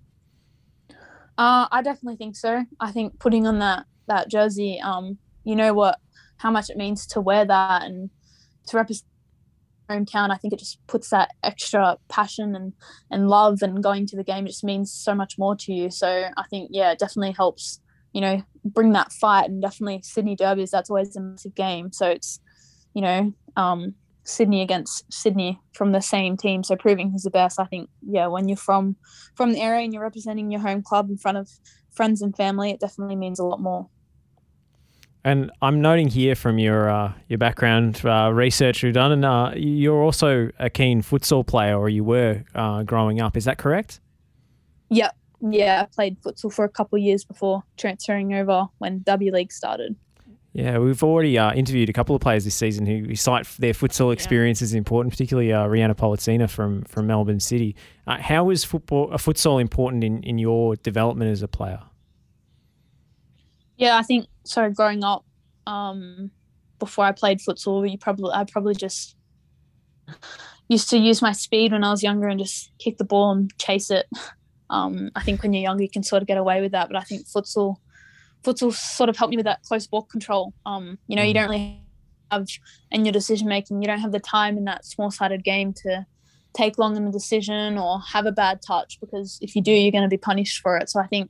Uh, 1.38 1.68
I 1.72 1.82
definitely 1.82 2.18
think 2.18 2.36
so. 2.36 2.66
I 2.80 2.92
think 2.92 3.20
putting 3.20 3.48
on 3.48 3.60
that 3.60 3.86
that 4.08 4.30
jersey, 4.30 4.80
um, 4.84 5.18
you 5.44 5.56
know 5.56 5.74
what, 5.74 6.00
how 6.38 6.52
much 6.52 6.70
it 6.70 6.78
means 6.78 7.08
to 7.08 7.22
wear 7.22 7.46
that 7.46 7.84
and 7.84 8.12
to 8.68 8.78
represent 8.78 9.08
hometown. 9.92 10.32
I 10.32 10.38
think 10.38 10.54
it 10.54 10.60
just 10.60 10.80
puts 10.88 11.10
that 11.10 11.30
extra 11.44 11.98
passion 12.10 12.56
and 12.56 12.74
and 13.10 13.28
love 13.28 13.60
and 13.62 13.84
going 13.84 14.06
to 14.08 14.16
the 14.16 14.24
game 14.24 14.46
just 14.46 14.64
means 14.64 14.92
so 14.92 15.14
much 15.14 15.38
more 15.38 15.56
to 15.56 15.74
you. 15.74 15.92
So 15.92 16.26
I 16.38 16.44
think 16.50 16.70
yeah, 16.72 16.92
it 16.92 17.00
definitely 17.00 17.34
helps. 17.34 17.80
You 18.14 18.20
know, 18.20 18.44
bring 18.66 18.92
that 18.92 19.14
fight 19.14 19.50
and 19.50 19.62
definitely 19.62 20.02
Sydney 20.04 20.36
derbies. 20.36 20.72
That's 20.72 20.90
always 20.90 21.16
a 21.16 21.22
massive 21.22 21.56
game. 21.56 21.94
So 21.94 22.08
it's, 22.08 22.42
you 22.94 23.02
know, 23.02 23.34
um, 23.56 23.96
Sydney 24.24 24.62
against 24.62 25.12
Sydney 25.12 25.60
from 25.74 25.92
the 25.92 26.02
same 26.02 26.38
team. 26.38 26.64
So 26.64 26.76
proving 26.76 27.12
who's 27.12 27.24
the 27.24 27.30
best. 27.30 27.60
I 27.60 27.66
think 27.66 27.90
yeah, 28.02 28.28
when 28.28 28.48
you're 28.48 28.58
from 28.58 28.96
from 29.36 29.54
the 29.54 29.62
area 29.62 29.84
and 29.84 29.94
you're 29.94 30.04
representing 30.04 30.52
your 30.52 30.62
home 30.62 30.82
club 30.82 31.10
in 31.10 31.18
front 31.18 31.38
of 31.38 31.50
friends 31.92 32.22
and 32.22 32.36
family, 32.36 32.72
it 32.72 32.80
definitely 32.80 33.16
means 33.16 33.40
a 33.40 33.46
lot 33.46 33.62
more. 33.62 33.88
And 35.24 35.52
I'm 35.62 35.82
noting 35.82 36.08
here 36.08 36.36
from 36.36 36.58
your 36.58 36.90
uh, 36.90 37.14
your 37.28 37.38
background 37.38 38.04
uh, 38.04 38.32
research 38.34 38.82
you've 38.82 38.96
done, 38.96 39.12
and 39.12 39.24
uh, 39.24 39.52
you're 39.56 40.02
also 40.02 40.50
a 40.58 40.70
keen 40.70 41.04
futsal 41.04 41.46
player, 41.46 41.78
or 41.78 41.90
you 41.90 42.04
were 42.04 42.44
uh, 42.56 42.84
growing 42.84 43.22
up. 43.22 43.38
Is 43.38 43.46
that 43.46 43.60
correct? 43.60 44.00
Yeah, 44.90 45.12
yeah. 45.40 45.84
I 45.84 45.86
played 45.94 46.20
futsal 46.22 46.52
for 46.52 46.66
a 46.66 46.70
couple 46.70 46.98
of 46.98 47.04
years 47.04 47.24
before 47.24 47.64
transferring 47.78 48.34
over 48.34 48.66
when 48.80 49.04
W 49.04 49.32
League 49.32 49.52
started. 49.52 49.96
Yeah, 50.54 50.80
we've 50.80 51.02
already 51.02 51.38
uh, 51.38 51.54
interviewed 51.54 51.90
a 51.90 51.94
couple 51.94 52.14
of 52.14 52.22
players 52.22 52.44
this 52.44 52.56
season 52.56 52.86
who 52.86 53.06
who 53.06 53.16
cite 53.16 53.48
their 53.60 53.74
futsal 53.74 54.12
experience 54.12 54.62
as 54.62 54.74
important, 54.74 55.14
particularly 55.14 55.54
uh, 55.54 55.66
Rhianna 55.68 55.96
Pollicina 55.96 56.50
from 56.50 56.82
from 56.84 57.08
Melbourne 57.08 57.40
City. 57.40 57.76
Uh, 58.08 58.18
how 58.18 58.50
is 58.50 58.64
football, 58.64 59.10
uh, 59.14 59.18
futsal 59.18 59.62
important 59.62 60.04
in, 60.04 60.24
in 60.24 60.40
your 60.40 60.76
development 60.78 61.32
as 61.32 61.44
a 61.44 61.48
player? 61.48 61.80
Yeah, 63.82 63.98
I 63.98 64.04
think 64.04 64.28
so. 64.46 64.70
Growing 64.70 65.04
up, 65.04 65.26
um, 65.66 66.30
before 66.78 67.04
I 67.04 67.12
played 67.12 67.40
futsal, 67.40 67.90
you 67.90 67.98
probably 67.98 68.32
I 68.32 68.44
probably 68.44 68.76
just 68.76 69.16
used 70.70 70.88
to 70.92 71.00
use 71.00 71.20
my 71.20 71.32
speed 71.32 71.72
when 71.72 71.84
I 71.84 71.90
was 71.90 72.04
younger 72.04 72.28
and 72.28 72.40
just 72.40 72.72
kick 72.78 73.00
the 73.00 73.04
ball 73.04 73.32
and 73.32 73.52
chase 73.58 73.92
it. 73.92 74.06
Um, 74.70 75.12
I 75.18 75.22
think 75.22 75.44
when 75.44 75.52
you're 75.52 75.64
younger, 75.64 75.84
you 75.84 75.90
can 75.90 76.02
sort 76.02 76.22
of 76.22 76.30
get 76.30 76.38
away 76.38 76.62
with 76.62 76.72
that, 76.72 76.88
but 76.88 76.96
I 76.96 77.02
think 77.02 77.28
futsal, 77.28 77.76
futsal 78.42 78.72
sort 78.74 79.10
of 79.10 79.18
helped 79.18 79.32
me 79.32 79.36
with 79.36 79.44
that 79.44 79.62
close 79.64 79.86
ball 79.86 80.04
control. 80.04 80.54
Um, 80.66 80.98
you 81.08 81.18
know, 81.18 81.24
you 81.24 81.34
don't 81.34 81.50
really 81.50 81.84
have 82.32 82.48
in 82.90 83.04
your 83.04 83.12
decision 83.12 83.50
making, 83.50 83.82
you 83.82 83.88
don't 83.90 84.00
have 84.00 84.14
the 84.14 84.20
time 84.22 84.58
in 84.58 84.64
that 84.64 84.86
small 84.86 85.12
sided 85.12 85.44
game 85.44 85.74
to 85.84 86.06
take 86.54 86.78
long 86.78 86.96
in 86.96 87.04
the 87.04 87.12
decision 87.12 87.78
or 87.78 88.00
have 88.00 88.26
a 88.26 88.32
bad 88.32 88.62
touch 88.66 88.98
because 89.02 89.40
if 89.42 89.58
you 89.58 89.62
do, 89.62 89.74
you're 89.74 89.92
going 89.92 90.06
to 90.06 90.08
be 90.08 90.16
punished 90.16 90.62
for 90.62 90.78
it. 90.78 90.90
So 90.90 91.02
I 91.02 91.08
think 91.08 91.30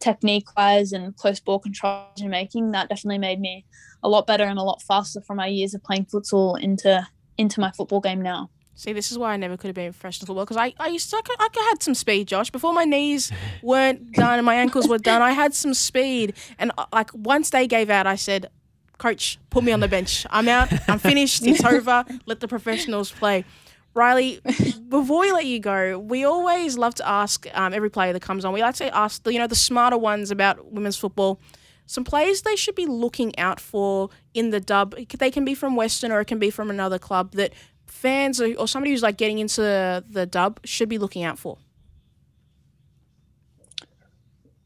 technique 0.00 0.48
wise 0.56 0.92
and 0.92 1.16
close 1.16 1.40
ball 1.40 1.58
control 1.58 2.04
decision 2.14 2.30
making, 2.30 2.70
that 2.72 2.88
definitely 2.88 3.18
made 3.18 3.40
me 3.40 3.64
a 4.02 4.08
lot 4.08 4.26
better 4.26 4.44
and 4.44 4.58
a 4.58 4.62
lot 4.62 4.82
faster 4.82 5.20
from 5.20 5.36
my 5.36 5.46
years 5.46 5.74
of 5.74 5.82
playing 5.84 6.06
futsal 6.06 6.60
into 6.60 7.06
into 7.38 7.60
my 7.60 7.70
football 7.70 8.00
game 8.00 8.20
now. 8.20 8.50
See, 8.74 8.92
this 8.94 9.10
is 9.12 9.18
why 9.18 9.34
I 9.34 9.36
never 9.36 9.58
could 9.58 9.68
have 9.68 9.74
been 9.74 9.88
a 9.88 9.92
professional 9.92 10.26
football 10.26 10.44
because 10.46 10.56
I, 10.56 10.72
I 10.78 10.88
used 10.88 11.10
to, 11.10 11.16
I, 11.16 11.20
could- 11.20 11.36
I 11.38 11.68
had 11.70 11.82
some 11.82 11.94
speed, 11.94 12.28
Josh. 12.28 12.50
Before 12.50 12.72
my 12.72 12.84
knees 12.84 13.30
weren't 13.62 14.12
done 14.12 14.38
and 14.38 14.46
my 14.46 14.54
ankles 14.54 14.88
were 14.88 14.96
done, 14.98 15.20
I 15.20 15.32
had 15.32 15.54
some 15.54 15.74
speed. 15.74 16.34
And 16.58 16.72
uh, 16.78 16.86
like 16.92 17.10
once 17.12 17.50
they 17.50 17.66
gave 17.66 17.90
out, 17.90 18.06
I 18.06 18.16
said, 18.16 18.48
Coach, 18.96 19.38
put 19.50 19.64
me 19.64 19.72
on 19.72 19.80
the 19.80 19.88
bench. 19.88 20.26
I'm 20.30 20.48
out. 20.48 20.70
I'm 20.88 20.98
finished. 20.98 21.46
It's 21.46 21.62
over. 21.74 22.04
Let 22.26 22.40
the 22.40 22.48
professionals 22.48 23.10
play. 23.10 23.44
Riley, 23.94 24.40
before 24.88 25.20
we 25.20 25.32
let 25.32 25.46
you 25.46 25.58
go, 25.58 25.98
we 25.98 26.24
always 26.24 26.78
love 26.78 26.94
to 26.96 27.08
ask 27.08 27.46
um, 27.54 27.74
every 27.74 27.90
player 27.90 28.12
that 28.12 28.22
comes 28.22 28.44
on. 28.44 28.52
We 28.52 28.62
like 28.62 28.76
to 28.76 28.94
ask 28.94 29.22
the 29.22 29.32
you 29.32 29.38
know 29.38 29.46
the 29.46 29.54
smarter 29.54 29.98
ones 29.98 30.30
about 30.30 30.72
women's 30.72 30.96
football. 30.96 31.40
Some 31.86 32.04
players 32.04 32.42
they 32.42 32.54
should 32.54 32.76
be 32.76 32.86
looking 32.86 33.36
out 33.36 33.58
for 33.58 34.10
in 34.32 34.50
the 34.50 34.60
dub. 34.60 34.94
They 34.94 35.30
can 35.30 35.44
be 35.44 35.54
from 35.54 35.74
Western 35.74 36.12
or 36.12 36.20
it 36.20 36.26
can 36.26 36.38
be 36.38 36.50
from 36.50 36.70
another 36.70 37.00
club 37.00 37.32
that 37.32 37.52
fans 37.86 38.40
or, 38.40 38.54
or 38.54 38.68
somebody 38.68 38.92
who's 38.92 39.02
like 39.02 39.16
getting 39.16 39.40
into 39.40 39.60
the 40.08 40.26
dub 40.30 40.60
should 40.64 40.88
be 40.88 40.98
looking 40.98 41.24
out 41.24 41.38
for. 41.38 41.58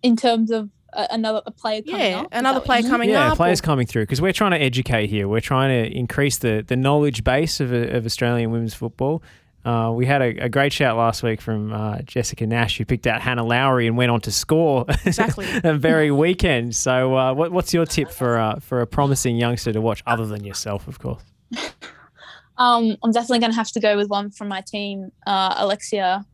In 0.02 0.16
terms 0.16 0.50
of 0.50 0.68
another 1.10 1.42
a 1.46 1.50
player 1.50 1.82
coming 1.82 2.00
Yeah, 2.00 2.20
up, 2.20 2.24
is 2.26 2.28
another 2.38 2.54
that 2.54 2.60
what 2.60 2.64
player 2.66 2.78
you 2.78 2.84
mean? 2.84 2.90
coming 2.90 3.10
yeah, 3.10 3.30
up. 3.32 3.36
players 3.36 3.60
or- 3.60 3.62
coming 3.62 3.86
through 3.86 4.02
because 4.02 4.20
we're 4.20 4.32
trying 4.32 4.52
to 4.52 4.60
educate 4.60 5.08
here. 5.08 5.28
We're 5.28 5.40
trying 5.40 5.70
to 5.84 5.96
increase 5.96 6.38
the, 6.38 6.64
the 6.66 6.76
knowledge 6.76 7.24
base 7.24 7.60
of, 7.60 7.72
of 7.72 8.04
Australian 8.06 8.50
women's 8.50 8.74
football. 8.74 9.22
Uh, 9.64 9.90
we 9.94 10.04
had 10.04 10.20
a, 10.20 10.44
a 10.44 10.48
great 10.50 10.74
shout 10.74 10.94
last 10.96 11.22
week 11.22 11.40
from 11.40 11.72
uh, 11.72 11.98
Jessica 12.02 12.46
Nash, 12.46 12.76
who 12.76 12.84
picked 12.84 13.06
out 13.06 13.22
Hannah 13.22 13.44
Lowry 13.44 13.86
and 13.86 13.96
went 13.96 14.10
on 14.10 14.20
to 14.20 14.30
score 14.30 14.84
Exactly. 15.06 15.46
a 15.64 15.72
very 15.72 16.10
weekend. 16.10 16.76
So, 16.76 17.16
uh, 17.16 17.32
what, 17.32 17.50
what's 17.50 17.72
your 17.72 17.86
tip 17.86 18.10
for 18.10 18.38
uh, 18.38 18.60
for 18.60 18.82
a 18.82 18.86
promising 18.86 19.36
youngster 19.36 19.72
to 19.72 19.80
watch, 19.80 20.02
other 20.06 20.26
than 20.26 20.44
yourself, 20.44 20.86
of 20.86 20.98
course? 20.98 21.22
Um, 22.56 22.96
I'm 23.02 23.10
definitely 23.10 23.40
going 23.40 23.50
to 23.50 23.56
have 23.56 23.72
to 23.72 23.80
go 23.80 23.96
with 23.96 24.08
one 24.08 24.30
from 24.30 24.46
my 24.46 24.60
team, 24.60 25.10
uh, 25.26 25.54
Alexia 25.58 26.24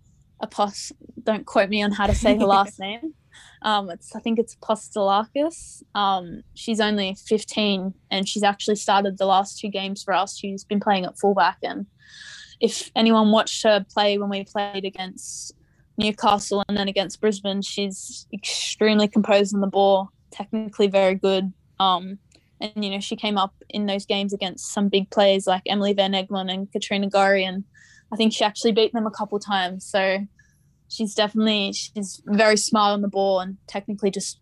Apos. 0.42 0.92
Don't 1.24 1.46
quote 1.46 1.70
me 1.70 1.82
on 1.82 1.92
how 1.92 2.06
to 2.06 2.14
say 2.14 2.36
her 2.36 2.44
last 2.44 2.78
name. 2.86 3.14
Um, 3.62 3.90
it's 3.90 4.14
I 4.14 4.20
think 4.20 4.38
it's 4.38 4.56
Apostolakis. 4.56 5.82
Um, 5.94 6.42
she's 6.54 6.80
only 6.80 7.16
15 7.26 7.94
and 8.10 8.28
she's 8.28 8.42
actually 8.42 8.76
started 8.76 9.18
the 9.18 9.26
last 9.26 9.58
two 9.58 9.68
games 9.68 10.02
for 10.02 10.14
us. 10.14 10.36
She's 10.36 10.64
been 10.64 10.80
playing 10.80 11.04
at 11.04 11.18
fullback, 11.18 11.58
and 11.62 11.86
if 12.60 12.90
anyone 12.96 13.30
watched 13.30 13.62
her 13.64 13.84
play 13.92 14.18
when 14.18 14.30
we 14.30 14.44
played 14.44 14.84
against 14.84 15.54
Newcastle 15.98 16.64
and 16.68 16.76
then 16.76 16.88
against 16.88 17.20
Brisbane, 17.20 17.62
she's 17.62 18.26
extremely 18.32 19.08
composed 19.08 19.54
on 19.54 19.60
the 19.60 19.66
ball, 19.66 20.10
technically 20.30 20.86
very 20.86 21.14
good. 21.14 21.52
Um, 21.78 22.18
and 22.60 22.84
you 22.84 22.90
know 22.90 23.00
she 23.00 23.16
came 23.16 23.38
up 23.38 23.54
in 23.68 23.86
those 23.86 24.06
games 24.06 24.32
against 24.32 24.72
some 24.72 24.88
big 24.88 25.10
players 25.10 25.46
like 25.46 25.62
Emily 25.66 25.92
Van 25.92 26.12
Egmond 26.12 26.52
and 26.52 26.70
Katrina 26.70 27.08
Gorry, 27.08 27.44
and 27.44 27.64
I 28.12 28.16
think 28.16 28.32
she 28.32 28.44
actually 28.44 28.72
beat 28.72 28.92
them 28.92 29.06
a 29.06 29.10
couple 29.10 29.38
times. 29.38 29.84
So 29.84 30.18
she's 30.90 31.14
definitely 31.14 31.72
she's 31.72 32.20
very 32.26 32.56
smart 32.56 32.92
on 32.92 33.00
the 33.00 33.08
ball 33.08 33.40
and 33.40 33.56
technically 33.66 34.10
just 34.10 34.38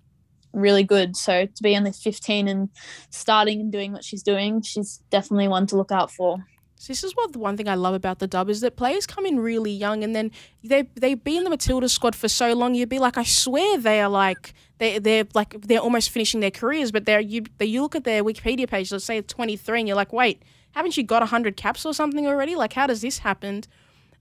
really 0.52 0.82
good. 0.82 1.16
So 1.16 1.46
to 1.46 1.62
be 1.62 1.76
only 1.76 1.92
15 1.92 2.48
and 2.48 2.70
starting 3.11 3.61
and 3.61 3.70
doing 3.70 3.92
what 3.92 4.02
she's 4.02 4.22
doing, 4.22 4.62
she's 4.62 5.00
definitely 5.11 5.46
one 5.46 5.66
to 5.68 5.76
look 5.76 5.92
out 5.92 6.11
for. 6.11 6.38
So 6.80 6.92
this 6.92 7.02
is 7.02 7.12
what 7.16 7.32
the 7.32 7.40
one 7.40 7.56
thing 7.56 7.68
I 7.68 7.74
love 7.74 7.94
about 7.94 8.20
the 8.20 8.28
dub 8.28 8.48
is 8.48 8.61
that 8.61 8.76
players 8.76 9.04
come 9.04 9.26
in 9.26 9.40
really 9.40 9.72
young 9.72 10.04
and 10.04 10.14
then 10.14 10.30
they 10.62 10.82
they 10.94 11.14
be 11.14 11.37
in 11.37 11.42
the 11.42 11.50
Matilda 11.50 11.88
squad 11.88 12.14
for 12.14 12.28
so 12.28 12.52
long 12.54 12.74
you'd 12.74 12.88
be 12.88 13.00
like 13.00 13.18
I 13.18 13.24
swear 13.24 13.78
they 13.78 14.00
are 14.00 14.08
like 14.08 14.54
they 14.78 15.00
they're 15.00 15.26
like 15.34 15.61
they're 15.62 15.80
almost 15.80 16.11
finishing 16.11 16.38
their 16.38 16.52
careers 16.52 16.92
but 16.92 17.04
they're 17.04 17.18
you 17.18 17.42
they, 17.58 17.66
you 17.66 17.82
look 17.82 17.96
at 17.96 18.04
their 18.04 18.22
Wikipedia 18.22 18.68
page 18.68 18.92
let's 18.92 19.04
say 19.04 19.20
23 19.20 19.80
and 19.80 19.88
you're 19.88 19.96
like 19.96 20.12
wait 20.12 20.44
haven't 20.70 20.96
you 20.96 21.02
got 21.02 21.20
100 21.20 21.56
caps 21.56 21.84
or 21.84 21.92
something 21.92 22.28
already 22.28 22.54
like 22.54 22.74
how 22.74 22.87
does 22.87 23.00
this 23.00 23.18
happen 23.18 23.64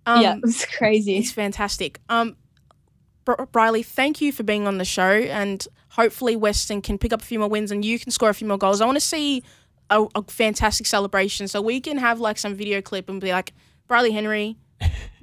um, 0.08 0.22
yeah, 0.22 0.38
it's 0.44 0.66
crazy. 0.66 1.18
it's 1.18 1.32
fantastic 1.32 2.00
um 2.10 2.36
Br- 3.26 3.34
Bryleeh 3.34 3.86
thank 3.86 4.22
you 4.22 4.32
for 4.32 4.44
being 4.44 4.68
on 4.68 4.78
the 4.78 4.86
show 4.86 5.12
and 5.12 5.68
hopefully 5.90 6.36
Western 6.36 6.82
can 6.82 6.98
pick 6.98 7.14
up 7.14 7.22
a 7.22 7.26
few 7.26 7.40
more 7.40 7.50
wins 7.50 7.72
and 7.72 7.86
you 7.86 8.00
can 8.00 8.12
score 8.12 8.30
a 8.30 8.34
few 8.34 8.48
more 8.48 8.58
goals 8.58 8.82
I 8.82 8.86
want 8.86 8.96
to 8.96 9.02
see 9.02 9.44
a, 9.90 10.06
a 10.16 10.24
fantastic 10.24 10.88
celebration 10.88 11.48
so 11.48 11.62
we 11.62 11.80
can 11.80 11.98
have 11.98 12.20
like 12.20 12.38
some 12.38 12.56
video 12.56 12.82
clip 12.82 13.10
and 13.10 13.22
be 13.22 13.32
like 13.32 13.54
Bryleeh 13.90 14.12
Henry 14.12 14.58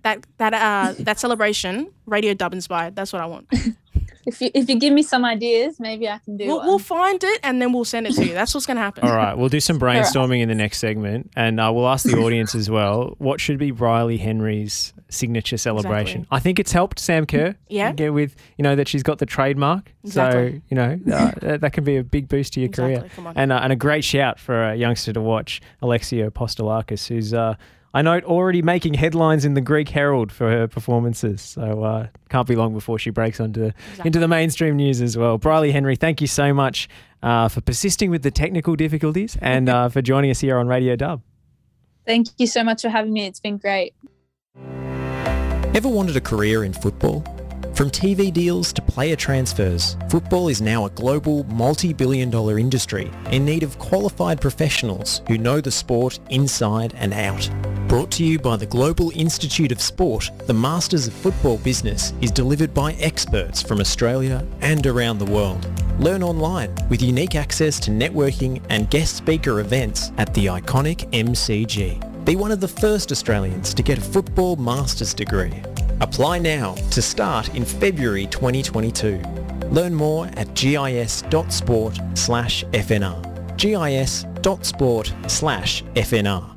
that 0.03 0.25
that 0.39 0.55
uh 0.55 0.95
that 1.01 1.19
celebration 1.19 1.91
radio 2.07 2.35
dub 2.35 2.53
inspired. 2.53 2.95
That's 2.95 3.13
what 3.13 3.23
I 3.23 3.27
want. 3.27 3.47
If 4.27 4.41
you 4.41 4.51
if 4.55 4.69
you 4.69 4.79
give 4.79 4.93
me 4.93 5.03
some 5.03 5.25
ideas, 5.25 5.79
maybe 5.79 6.09
I 6.09 6.19
can 6.19 6.37
do 6.37 6.47
We'll, 6.47 6.59
one. 6.59 6.67
we'll 6.67 6.79
find 6.79 7.23
it 7.23 7.41
and 7.43 7.61
then 7.61 7.73
we'll 7.73 7.85
send 7.85 8.07
it 8.07 8.15
to 8.15 8.25
you. 8.27 8.33
That's 8.35 8.55
what's 8.55 8.67
gonna 8.67 8.81
happen. 8.81 9.05
All 9.09 9.15
right, 9.17 9.37
we'll 9.37 9.49
do 9.49 9.61
some 9.61 9.79
brainstorming 9.79 10.41
in 10.41 10.49
the 10.49 10.55
next 10.55 10.79
segment, 10.79 11.31
and 11.37 11.61
uh, 11.61 11.71
we'll 11.75 11.89
ask 11.89 12.05
the 12.07 12.17
audience 12.19 12.55
as 12.55 12.71
well 12.71 13.15
what 13.19 13.41
should 13.41 13.59
be 13.59 13.73
Bryleeh 13.73 14.19
Henry's 14.19 14.93
signature 15.11 15.57
celebration. 15.57 16.23
Exactly. 16.23 16.37
I 16.37 16.41
think 16.41 16.59
it's 16.59 16.73
helped 16.73 16.99
Sam 16.99 17.27
Kerr. 17.27 17.55
Yeah. 17.69 17.93
get 17.93 18.13
with 18.13 18.35
you 18.59 18.63
know 18.63 18.75
that 18.77 18.89
she's 18.89 19.03
got 19.03 19.19
the 19.19 19.27
trademark, 19.27 19.93
exactly. 20.05 20.51
so 20.59 20.63
you 20.71 20.75
know 20.77 20.99
uh, 21.15 21.33
that, 21.41 21.61
that 21.61 21.73
can 21.73 21.85
be 21.85 21.97
a 21.97 22.05
big 22.05 22.29
boost 22.29 22.55
to 22.55 22.61
your 22.61 22.69
Exactly, 22.69 22.97
career, 22.97 23.11
come 23.15 23.27
on. 23.27 23.37
and 23.37 23.53
uh, 23.53 23.61
and 23.63 23.73
a 23.73 23.77
great 23.77 24.05
shout 24.05 24.39
for 24.41 24.71
a 24.71 24.75
youngster 24.75 25.13
to 25.13 25.21
watch, 25.21 25.61
Alexia 25.83 26.31
Postolakis, 26.31 27.07
who's. 27.09 27.33
I 27.95 28.03
note 28.03 28.25
already 28.25 28.61
making 28.61 28.95
headlines 28.95 29.45
in 29.45 29.55
the 29.55 29.61
Greek 29.61 29.89
Herald 29.89 30.33
for 30.33 30.51
her 30.51 30.67
performances, 30.67 31.41
so 31.41 31.85
uh, 31.85 32.09
can't 32.29 32.49
be 32.49 32.57
long 32.57 32.75
before 32.75 32.99
she 32.99 33.11
breaks 33.11 33.39
onto 33.39 33.71
into 34.05 34.19
the 34.19 34.27
mainstream 34.27 34.75
news 34.75 35.01
as 35.01 35.17
well. 35.17 35.39
Bryleeh 35.39 35.71
Henry, 35.71 35.95
thank 35.95 36.21
you 36.21 36.27
so 36.27 36.53
much 36.53 36.89
uh, 37.23 37.47
for 37.47 37.61
persisting 37.61 38.11
with 38.11 38.25
the 38.25 38.33
technical 38.33 38.75
difficulties 38.75 39.39
and 39.41 39.69
uh, 39.69 39.89
for 39.89 40.03
joining 40.03 40.33
us 40.33 40.41
here 40.41 40.59
on 40.59 40.67
Radio 40.67 40.97
Dub. 40.97 41.23
Thank 42.05 42.29
you 42.37 42.49
so 42.49 42.65
much 42.65 42.83
for 42.83 42.89
having 42.89 43.13
me. 43.13 43.27
It's 43.27 43.39
been 43.39 43.59
great. 43.59 43.95
Ever 45.73 45.89
wanted 45.89 46.17
a 46.17 46.21
career 46.21 46.65
in 46.65 46.73
football? 46.73 47.25
From 47.75 47.91
TV 47.91 48.33
deals 48.33 48.73
to 48.73 48.83
player 48.83 49.17
transfers, 49.17 49.97
football 50.09 50.49
is 50.49 50.61
now 50.61 50.87
a 50.87 50.91
global 50.91 51.43
multi-billion 51.45 52.31
dollar 52.31 52.59
industry 52.59 53.11
in 53.31 53.45
need 53.45 53.65
of 53.65 53.79
qualified 53.79 54.41
professionals 54.41 55.23
who 55.27 55.39
know 55.39 55.61
the 55.61 55.73
sport 55.73 56.21
inside 56.31 56.95
and 56.97 57.13
out. 57.13 57.51
Brought 57.95 58.11
to 58.11 58.25
you 58.25 58.41
by 58.41 58.57
the 58.57 58.67
Global 58.67 59.13
Institute 59.15 59.71
of 59.71 59.81
Sport, 59.81 60.29
the 60.49 60.53
Masters 60.53 61.07
of 61.07 61.13
Football 61.13 61.59
business 61.59 62.13
is 62.21 62.33
delivered 62.33 62.75
by 62.75 62.95
experts 62.95 63.63
from 63.63 63.79
Australia 63.79 64.45
and 64.63 64.85
around 64.85 65.19
the 65.19 65.31
world. 65.31 65.71
Learn 66.01 66.21
online 66.21 66.75
with 66.91 67.01
unique 67.01 67.37
access 67.37 67.79
to 67.79 67.93
networking 67.93 68.61
and 68.69 68.91
guest 68.91 69.15
speaker 69.15 69.61
events 69.61 70.11
at 70.19 70.35
the 70.35 70.47
iconic 70.47 71.09
MCG. 71.13 72.25
Be 72.25 72.35
one 72.35 72.51
of 72.51 72.61
the 72.61 72.67
first 72.67 73.13
Australians 73.13 73.73
to 73.75 73.85
get 73.85 73.99
a 73.99 74.01
football 74.01 74.57
master's 74.57 75.15
degree. 75.15 75.63
Apply 76.01 76.41
now 76.41 76.75
to 76.91 77.01
start 77.01 77.55
in 77.55 77.65
February 77.65 78.27
2022. 78.27 79.23
Learn 79.71 79.95
more 79.95 80.27
at 80.37 80.53
gis.sport 80.55 82.01
slash 82.15 82.65
FNR. 82.65 83.57
gis.sport 83.57 85.15
slash 85.29 85.85
FNR. 85.95 86.54